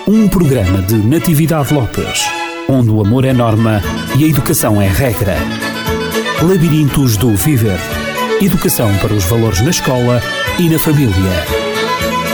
um 0.08 0.28
programa 0.28 0.82
de 0.82 0.96
Natividade 0.96 1.72
Lopes, 1.72 2.24
onde 2.68 2.90
o 2.90 3.02
amor 3.02 3.24
é 3.24 3.34
norma 3.34 3.84
e 4.18 4.24
a 4.24 4.28
educação 4.28 4.82
é 4.82 4.88
regra. 4.88 5.36
Labirintos 6.42 7.18
do 7.18 7.36
Viver 7.36 7.78
Educação 8.42 8.92
para 8.98 9.14
os 9.14 9.26
valores 9.26 9.62
na 9.62 9.70
escola 9.70 10.20
e 10.58 10.68
na 10.68 10.80
família. 10.80 11.46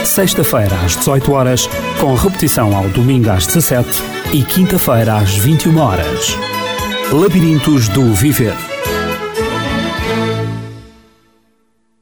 Sexta-feira 0.02 0.74
às 0.82 0.96
18 0.96 1.30
horas, 1.30 1.68
com 2.00 2.14
repetição 2.14 2.74
ao 2.74 2.88
domingo 2.88 3.28
às 3.28 3.46
17 3.46 4.02
e 4.32 4.42
quinta-feira 4.42 5.16
às 5.16 5.36
21 5.36 5.76
horas. 5.76 6.38
Labirintos 7.12 7.86
do 7.88 8.14
Viver 8.14 8.54